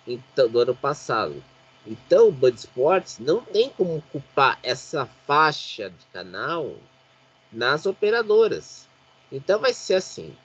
então, 0.07 0.47
do 0.47 0.59
ano 0.59 0.75
passado. 0.75 1.43
Então, 1.85 2.27
o 2.27 2.31
Bud 2.31 2.55
Sports 2.55 3.17
não 3.17 3.41
tem 3.41 3.69
como 3.69 4.03
culpar 4.11 4.59
essa 4.61 5.07
faixa 5.25 5.89
de 5.89 6.05
canal 6.13 6.75
nas 7.51 7.87
operadoras. 7.87 8.87
Então, 9.31 9.59
vai 9.59 9.73
ser 9.73 9.95
assim: 9.95 10.35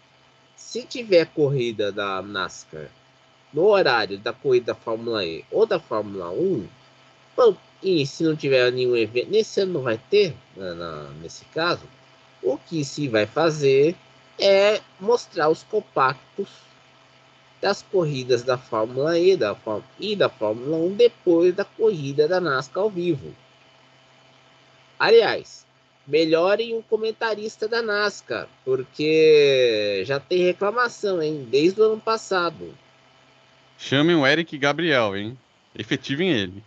se 0.57 0.83
tiver 0.85 1.27
corrida 1.27 1.93
da 1.93 2.23
NASCAR 2.23 2.89
no 3.53 3.67
horário 3.67 4.19
da 4.19 4.33
corrida 4.33 4.73
da 4.73 4.75
Fórmula 4.75 5.25
E 5.25 5.45
ou 5.51 5.67
da 5.67 5.79
Fórmula 5.79 6.31
1, 6.31 6.67
bom, 7.37 7.57
e 7.83 8.07
se 8.07 8.25
não 8.25 8.35
tiver 8.35 8.73
nenhum 8.73 8.97
evento, 8.97 9.31
nesse 9.31 9.61
ano 9.61 9.75
não 9.75 9.83
vai 9.83 9.99
ter, 9.99 10.35
na, 10.57 10.71
né, 10.71 10.75
na, 10.75 11.03
nesse 11.21 11.45
caso, 11.47 11.87
O 12.45 12.59
que 12.59 12.85
se 12.85 13.09
vai 13.09 13.27
fazer 13.27 13.97
é 14.39 14.81
mostrar 15.01 15.49
os 15.49 15.63
compactos 15.63 16.49
das 17.61 17.81
corridas 17.81 18.43
da 18.43 18.59
Fórmula 18.59 19.19
E 19.19 19.35
da, 19.35 19.57
e 19.99 20.15
da 20.15 20.29
Fórmula 20.29 20.77
1 20.77 20.95
depois 20.97 21.55
da 21.55 21.65
corrida 21.65 22.29
da 22.29 22.39
NASCAR 22.39 22.85
ao 22.85 22.91
vivo. 22.91 23.35
Aliás, 24.99 25.65
melhorem 26.07 26.77
o 26.77 26.83
comentarista 26.83 27.67
da 27.67 27.81
NASCAR, 27.81 28.47
porque 28.63 30.03
já 30.05 30.21
tem 30.21 30.45
reclamação, 30.45 31.23
hein? 31.23 31.49
Desde 31.51 31.81
o 31.81 31.85
ano 31.85 32.01
passado. 32.01 32.77
Chamem 33.79 34.15
o 34.15 34.27
Eric 34.27 34.59
Gabriel, 34.59 35.17
hein? 35.17 35.39
Efetivem 35.75 36.31
ele. 36.31 36.63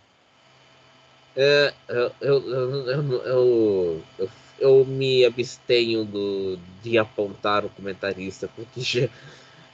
É, 1.36 1.72
eu, 1.88 2.12
eu, 2.20 2.50
eu, 2.50 4.02
eu, 4.18 4.30
eu, 4.58 4.84
me 4.84 5.24
abstenho 5.24 6.04
do, 6.04 6.58
de 6.82 6.98
apontar 6.98 7.64
o 7.64 7.70
comentarista, 7.70 8.48
porque 8.54 8.80
já. 8.80 9.08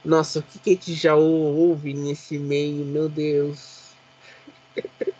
Nossa, 0.03 0.39
o 0.39 0.43
que, 0.43 0.59
que 0.59 0.69
a 0.69 0.73
gente 0.73 0.93
já 0.93 1.15
ouve 1.15 1.93
nesse 1.93 2.37
meio, 2.37 2.85
meu 2.85 3.09
Deus. 3.09 3.89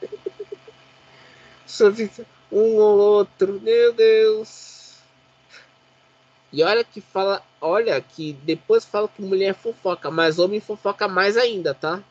Sobre 1.66 2.10
um 2.52 2.76
ou 2.76 2.98
outro, 2.98 3.60
meu 3.62 3.94
Deus. 3.94 4.94
E 6.54 6.64
olha 6.64 6.84
que 6.84 7.02
fala, 7.02 7.44
olha 7.60 8.00
que 8.00 8.34
depois 8.44 8.86
fala 8.86 9.10
que 9.10 9.22
mulher 9.22 9.56
fofoca, 9.56 10.10
mas 10.10 10.40
homem 10.40 10.62
fofoca 10.62 11.08
mais 11.08 11.36
ainda, 11.36 11.74
tá? 11.74 12.02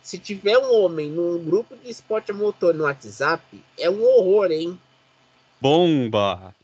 Se 0.00 0.18
tiver 0.18 0.56
um 0.56 0.72
homem 0.72 1.10
num 1.10 1.44
grupo 1.44 1.76
de 1.76 1.90
esporte 1.90 2.32
motor 2.32 2.72
no 2.72 2.84
WhatsApp, 2.84 3.62
é 3.78 3.90
um 3.90 4.02
horror, 4.02 4.50
hein? 4.50 4.80
Bomba! 5.60 6.54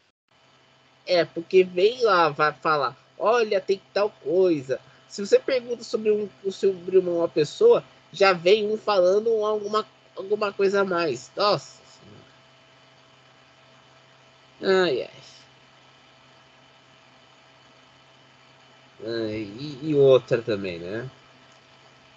É, 1.06 1.24
porque 1.24 1.64
vem 1.64 2.02
lá, 2.02 2.28
vai 2.30 2.52
falar, 2.52 2.96
olha, 3.18 3.60
tem 3.60 3.80
tal 3.92 4.10
coisa. 4.10 4.80
Se 5.08 5.24
você 5.24 5.38
pergunta 5.38 5.84
sobre, 5.84 6.10
um, 6.10 6.28
sobre 6.50 6.98
uma 6.98 7.28
pessoa, 7.28 7.84
já 8.12 8.32
vem 8.32 8.70
um 8.70 8.78
falando 8.78 9.28
alguma, 9.44 9.86
alguma 10.16 10.52
coisa 10.52 10.80
a 10.80 10.84
mais. 10.84 11.30
Nossa 11.36 11.84
Ai, 14.62 15.02
ai. 15.02 15.10
ai 19.06 19.42
e, 19.58 19.78
e 19.82 19.94
outra 19.94 20.40
também, 20.40 20.78
né? 20.78 21.08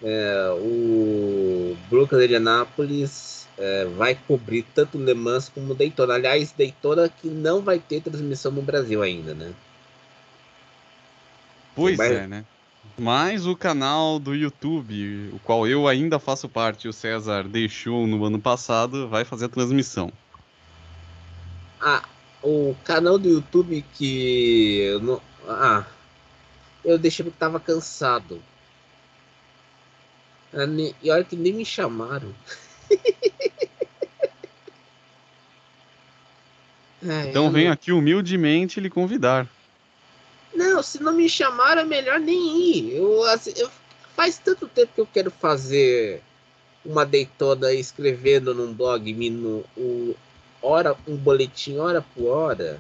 É, 0.02 0.50
o 0.60 1.76
Brooklyn 1.90 2.28
de 2.28 2.36
Anápolis 2.36 3.48
é, 3.58 3.86
vai 3.86 4.16
cobrir 4.16 4.64
tanto 4.76 4.98
Le 4.98 5.14
Mans 5.14 5.50
como 5.50 5.74
Daytona. 5.74 6.14
Aliás, 6.14 6.54
Daytona 6.56 7.10
que 7.10 7.28
não 7.28 7.62
vai 7.62 7.80
ter 7.80 8.02
transmissão 8.02 8.52
no 8.52 8.62
Brasil 8.62 9.02
ainda, 9.02 9.34
né? 9.34 9.54
Pois 11.76 11.98
vai... 11.98 12.16
é, 12.16 12.28
né? 12.28 12.46
Mas 12.98 13.46
o 13.46 13.56
canal 13.56 14.18
do 14.18 14.34
YouTube, 14.34 15.30
o 15.32 15.40
qual 15.40 15.68
eu 15.68 15.88
ainda 15.88 16.18
faço 16.18 16.50
parte, 16.50 16.88
o 16.88 16.94
César 16.94 17.44
deixou 17.44 18.08
no 18.08 18.24
ano 18.26 18.40
passado, 18.40 19.08
vai 19.08 19.24
fazer 19.24 19.46
a 19.46 19.50
transmissão. 19.50 20.12
Ah, 21.80 22.02
o 22.42 22.76
canal 22.84 23.20
do 23.20 23.30
YouTube 23.30 23.86
que. 23.94 24.80
Eu 24.80 25.00
não... 25.00 25.22
Ah, 25.48 25.86
eu 26.84 26.98
deixei 26.98 27.24
porque 27.24 27.38
tava 27.38 27.60
cansado. 27.60 28.42
Ah, 30.58 30.66
e 31.04 31.12
olha 31.12 31.24
que 31.24 31.36
nem 31.36 31.54
me 31.54 31.64
chamaram. 31.64 32.34
então 37.30 37.52
venho 37.52 37.72
aqui 37.72 37.92
humildemente 37.92 38.80
lhe 38.80 38.90
convidar. 38.90 39.48
Não, 40.56 40.82
se 40.82 41.04
não 41.04 41.14
me 41.14 41.30
chamaram 41.30 41.84
é 41.84 41.86
melhor 41.86 42.20
nem 42.20 42.72
ir. 42.72 42.96
Eu, 42.96 43.22
assim, 43.26 43.54
eu, 43.56 43.70
faz 44.16 44.40
tanto 44.40 44.68
tempo 44.68 44.94
que 44.96 45.02
eu 45.02 45.06
quero 45.06 45.30
fazer 45.30 46.24
uma 46.84 47.06
deitona 47.06 47.72
escrevendo 47.72 48.56
num 48.56 48.74
blog 48.74 49.14
no, 49.30 49.64
o, 49.78 50.16
hora, 50.60 50.98
um 51.08 51.16
boletim 51.16 51.78
hora 51.78 52.04
por 52.16 52.30
hora. 52.30 52.80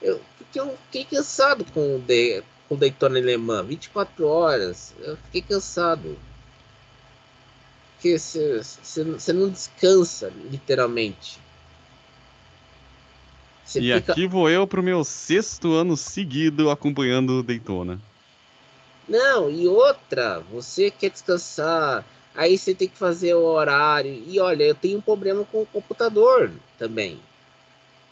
Eu, 0.00 0.18
porque 0.38 0.58
eu 0.58 0.78
fiquei 0.86 1.04
cansado 1.04 1.62
com 1.74 1.96
o, 1.96 1.98
de, 1.98 2.42
com 2.68 2.76
Daytona 2.76 3.18
Alemã, 3.18 3.62
24 3.62 4.26
horas. 4.26 4.94
Eu 5.00 5.16
fiquei 5.16 5.42
cansado. 5.42 6.18
Porque 7.94 8.18
você 8.18 9.32
não 9.32 9.48
descansa, 9.48 10.32
literalmente. 10.50 11.38
E 13.74 13.92
fica... 13.92 14.12
aqui 14.12 14.26
vou 14.26 14.48
eu 14.48 14.66
pro 14.66 14.82
meu 14.82 15.02
sexto 15.02 15.72
ano 15.72 15.96
seguido 15.96 16.70
acompanhando 16.70 17.42
Daytona. 17.42 18.00
Não, 19.08 19.50
e 19.50 19.66
outra, 19.68 20.40
você 20.50 20.90
quer 20.90 21.10
descansar, 21.10 22.04
aí 22.34 22.58
você 22.58 22.74
tem 22.74 22.88
que 22.88 22.96
fazer 22.96 23.34
o 23.34 23.44
horário. 23.44 24.22
E 24.26 24.38
olha, 24.40 24.64
eu 24.64 24.74
tenho 24.74 24.98
um 24.98 25.00
problema 25.02 25.44
com 25.44 25.62
o 25.62 25.66
computador 25.66 26.50
também. 26.78 27.20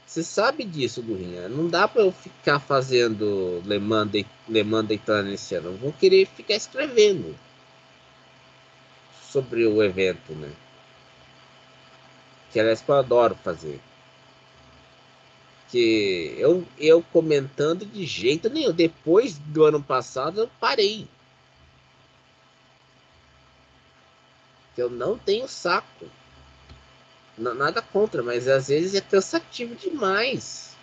Você 0.06 0.22
sabe 0.22 0.64
disso, 0.64 1.02
Gurinha. 1.02 1.48
Não 1.48 1.68
dá 1.68 1.88
para 1.88 2.02
eu 2.02 2.12
ficar 2.12 2.60
fazendo 2.60 3.62
Le 3.64 3.78
Mans, 3.78 4.10
de, 4.10 4.26
Le 4.48 4.62
Mans 4.62 4.86
ano. 5.08 5.70
Eu 5.70 5.76
vou 5.76 5.92
querer 5.92 6.26
ficar 6.26 6.54
escrevendo 6.54 7.34
sobre 9.30 9.66
o 9.66 9.82
evento, 9.82 10.32
né? 10.34 10.52
Que 12.52 12.60
aliás 12.60 12.84
eu 12.86 12.94
adoro 12.94 13.34
fazer. 13.34 13.80
Que 15.70 16.36
eu, 16.38 16.64
eu 16.78 17.02
comentando 17.02 17.84
de 17.84 18.06
jeito 18.06 18.48
nenhum. 18.48 18.72
Depois 18.72 19.38
do 19.38 19.64
ano 19.64 19.82
passado 19.82 20.42
eu 20.42 20.50
parei. 20.60 21.08
Que 24.74 24.82
eu 24.82 24.90
não 24.90 25.18
tenho 25.18 25.48
saco 25.48 26.08
nada 27.36 27.82
contra, 27.82 28.22
mas 28.22 28.46
às 28.48 28.68
vezes 28.68 28.94
é 28.94 29.00
cansativo 29.00 29.74
demais. 29.74 30.74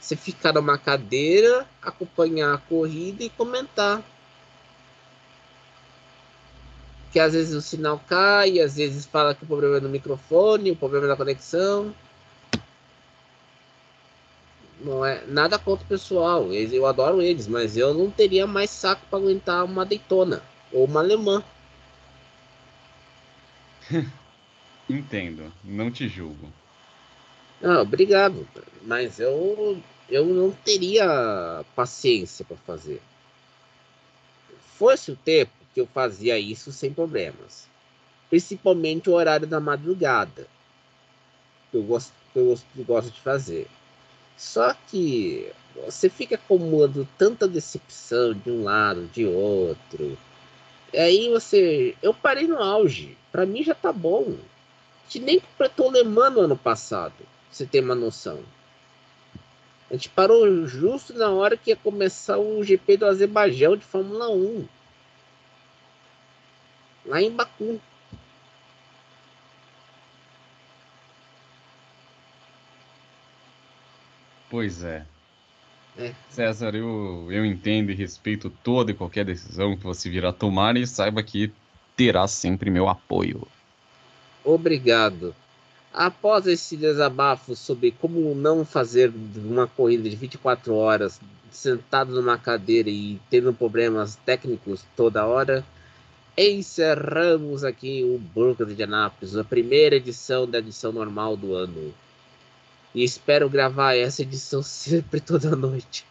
Você 0.00 0.16
ficar 0.16 0.52
numa 0.52 0.78
cadeira, 0.78 1.66
acompanhar 1.82 2.54
a 2.54 2.58
corrida 2.58 3.22
e 3.22 3.30
comentar. 3.30 4.02
Que 7.12 7.18
às 7.18 7.32
vezes 7.32 7.54
o 7.54 7.60
sinal 7.60 8.00
cai, 8.06 8.60
às 8.60 8.76
vezes 8.76 9.04
fala 9.04 9.34
que 9.34 9.44
o 9.44 9.46
problema 9.46 9.76
é 9.76 9.80
no 9.80 9.88
microfone, 9.88 10.70
o 10.70 10.76
problema 10.76 11.06
é 11.06 11.08
na 11.08 11.16
conexão. 11.16 11.94
Não 14.80 15.04
é 15.04 15.22
nada 15.26 15.58
contra 15.58 15.84
o 15.84 15.88
pessoal, 15.88 16.50
eu 16.52 16.86
adoro 16.86 17.20
eles, 17.20 17.46
mas 17.46 17.76
eu 17.76 17.92
não 17.92 18.10
teria 18.10 18.46
mais 18.46 18.70
saco 18.70 19.02
para 19.10 19.18
aguentar 19.18 19.64
uma 19.64 19.84
Daytona 19.84 20.42
ou 20.72 20.86
uma 20.86 21.00
alemã. 21.00 21.42
Entendo, 24.90 25.52
não 25.64 25.90
te 25.90 26.08
julgo. 26.08 26.52
Não, 27.60 27.82
obrigado, 27.82 28.46
mas 28.82 29.20
eu 29.20 29.80
eu 30.08 30.26
não 30.26 30.50
teria 30.50 31.64
paciência 31.76 32.44
para 32.44 32.56
fazer. 32.56 33.00
Fosse 34.76 35.12
o 35.12 35.16
tempo 35.16 35.52
que 35.72 35.80
eu 35.80 35.86
fazia 35.86 36.38
isso 36.38 36.72
sem 36.72 36.92
problemas, 36.92 37.68
principalmente 38.28 39.08
o 39.08 39.12
horário 39.12 39.46
da 39.46 39.60
madrugada, 39.60 40.48
que 41.70 41.76
eu 41.76 41.82
gosto, 41.82 42.12
que 42.32 42.38
eu 42.38 42.46
gosto, 42.46 42.66
eu 42.76 42.84
gosto 42.84 43.10
de 43.12 43.20
fazer. 43.20 43.68
Só 44.36 44.74
que 44.88 45.52
você 45.76 46.08
fica 46.08 46.34
acumulando 46.34 47.06
tanta 47.16 47.46
decepção 47.46 48.32
de 48.32 48.50
um 48.50 48.64
lado, 48.64 49.06
de 49.12 49.26
outro. 49.26 50.18
E 50.92 50.98
aí 50.98 51.28
você. 51.28 51.94
Eu 52.02 52.12
parei 52.12 52.46
no 52.46 52.58
auge. 52.58 53.16
Para 53.30 53.46
mim 53.46 53.62
já 53.62 53.74
tá 53.74 53.92
bom 53.92 54.34
gente 55.10 55.18
nem 55.18 55.40
completou 55.40 55.90
Le 55.90 56.04
Mans 56.04 56.32
no 56.32 56.40
ano 56.42 56.56
passado, 56.56 57.14
você 57.50 57.66
tem 57.66 57.82
uma 57.82 57.96
noção. 57.96 58.40
A 59.90 59.94
gente 59.94 60.08
parou 60.08 60.64
justo 60.68 61.12
na 61.14 61.30
hora 61.30 61.56
que 61.56 61.70
ia 61.70 61.76
começar 61.76 62.38
o 62.38 62.62
GP 62.62 62.98
do 62.98 63.06
Azerbaijão 63.06 63.76
de 63.76 63.84
Fórmula 63.84 64.30
1. 64.30 64.68
Lá 67.06 67.20
em 67.20 67.30
Baku. 67.32 67.80
Pois 74.48 74.84
é. 74.84 75.04
é. 75.98 76.14
César, 76.28 76.76
eu, 76.76 77.26
eu 77.30 77.44
entendo 77.44 77.90
e 77.90 77.94
respeito 77.94 78.48
toda 78.48 78.92
e 78.92 78.94
qualquer 78.94 79.24
decisão 79.24 79.76
que 79.76 79.82
você 79.82 80.08
virá 80.08 80.32
tomar 80.32 80.76
e 80.76 80.86
saiba 80.86 81.20
que 81.20 81.52
terá 81.96 82.28
sempre 82.28 82.70
meu 82.70 82.88
apoio. 82.88 83.46
Obrigado. 84.44 85.34
Após 85.92 86.46
esse 86.46 86.76
desabafo 86.76 87.56
sobre 87.56 87.90
como 87.90 88.34
não 88.34 88.64
fazer 88.64 89.12
uma 89.36 89.66
corrida 89.66 90.08
de 90.08 90.16
24 90.16 90.74
horas 90.74 91.20
sentado 91.50 92.14
numa 92.14 92.38
cadeira 92.38 92.88
e 92.88 93.20
tendo 93.28 93.52
problemas 93.52 94.16
técnicos 94.24 94.84
toda 94.96 95.26
hora, 95.26 95.64
encerramos 96.38 97.64
aqui 97.64 98.04
o 98.04 98.18
Burger 98.18 98.68
de 98.68 98.82
Anápolis, 98.82 99.36
a 99.36 99.44
primeira 99.44 99.96
edição 99.96 100.48
da 100.48 100.58
edição 100.58 100.92
normal 100.92 101.36
do 101.36 101.54
ano. 101.54 101.92
E 102.94 103.04
espero 103.04 103.48
gravar 103.48 103.94
essa 103.94 104.22
edição 104.22 104.62
sempre 104.64 105.20
toda 105.20 105.54
noite. 105.56 106.04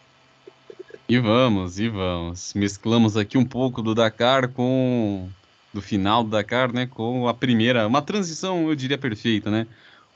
E 1.08 1.18
vamos, 1.18 1.80
e 1.80 1.88
vamos. 1.88 2.54
Mesclamos 2.54 3.16
aqui 3.16 3.36
um 3.36 3.44
pouco 3.44 3.82
do 3.82 3.94
Dakar 3.94 4.48
com. 4.48 5.28
Do 5.72 5.80
final 5.80 6.24
do 6.24 6.30
Dakar, 6.30 6.72
né? 6.72 6.86
Com 6.86 7.28
a 7.28 7.34
primeira. 7.34 7.86
Uma 7.86 8.02
transição, 8.02 8.68
eu 8.68 8.74
diria, 8.74 8.98
perfeita, 8.98 9.50
né? 9.50 9.66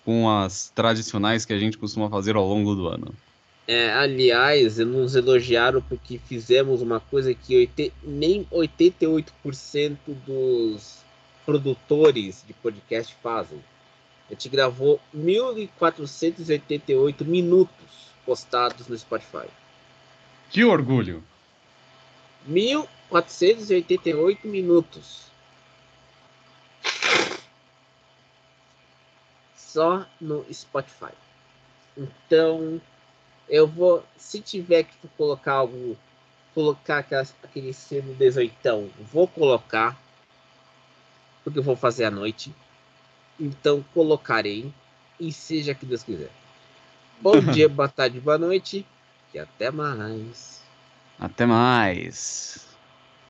Com 0.04 0.28
as 0.28 0.70
tradicionais 0.74 1.44
que 1.44 1.52
a 1.52 1.58
gente 1.58 1.78
costuma 1.78 2.10
fazer 2.10 2.34
ao 2.36 2.46
longo 2.46 2.74
do 2.74 2.88
ano. 2.88 3.14
É, 3.66 3.90
aliás, 3.92 4.76
nos 4.78 5.14
elogiaram 5.14 5.80
porque 5.80 6.18
fizemos 6.18 6.82
uma 6.82 7.00
coisa 7.00 7.32
que 7.32 7.56
80, 7.56 7.94
nem 8.02 8.44
88% 8.52 9.96
dos 10.26 10.98
produtores 11.46 12.44
de 12.46 12.52
podcast 12.52 13.16
fazem. 13.22 13.58
A 14.28 14.34
gente 14.34 14.50
gravou 14.50 15.00
1.488 15.16 17.24
minutos 17.24 18.10
postados 18.26 18.86
no 18.88 18.98
Spotify. 18.98 19.46
Que 20.50 20.64
orgulho! 20.64 21.22
1.488 22.48 24.44
minutos. 24.44 25.24
Só 29.74 30.06
no 30.20 30.46
Spotify. 30.54 31.12
Então, 31.98 32.80
eu 33.48 33.66
vou, 33.66 34.04
se 34.16 34.40
tiver 34.40 34.84
que 34.84 35.08
colocar 35.16 35.54
algo, 35.54 35.98
colocar 36.54 36.98
aquelas, 36.98 37.34
aquele 37.42 37.72
selo 37.72 38.14
18, 38.14 38.88
vou 39.00 39.26
colocar, 39.26 39.98
porque 41.42 41.58
eu 41.58 41.62
vou 41.64 41.74
fazer 41.74 42.04
à 42.04 42.10
noite. 42.10 42.54
Então 43.40 43.84
colocarei, 43.92 44.72
e 45.18 45.32
seja 45.32 45.74
que 45.74 45.84
Deus 45.84 46.04
quiser. 46.04 46.30
Bom 47.20 47.40
dia, 47.50 47.68
boa 47.68 47.88
tarde, 47.88 48.20
boa 48.20 48.38
noite, 48.38 48.86
e 49.34 49.40
até 49.40 49.72
mais. 49.72 50.62
Até 51.18 51.46
mais. 51.46 52.73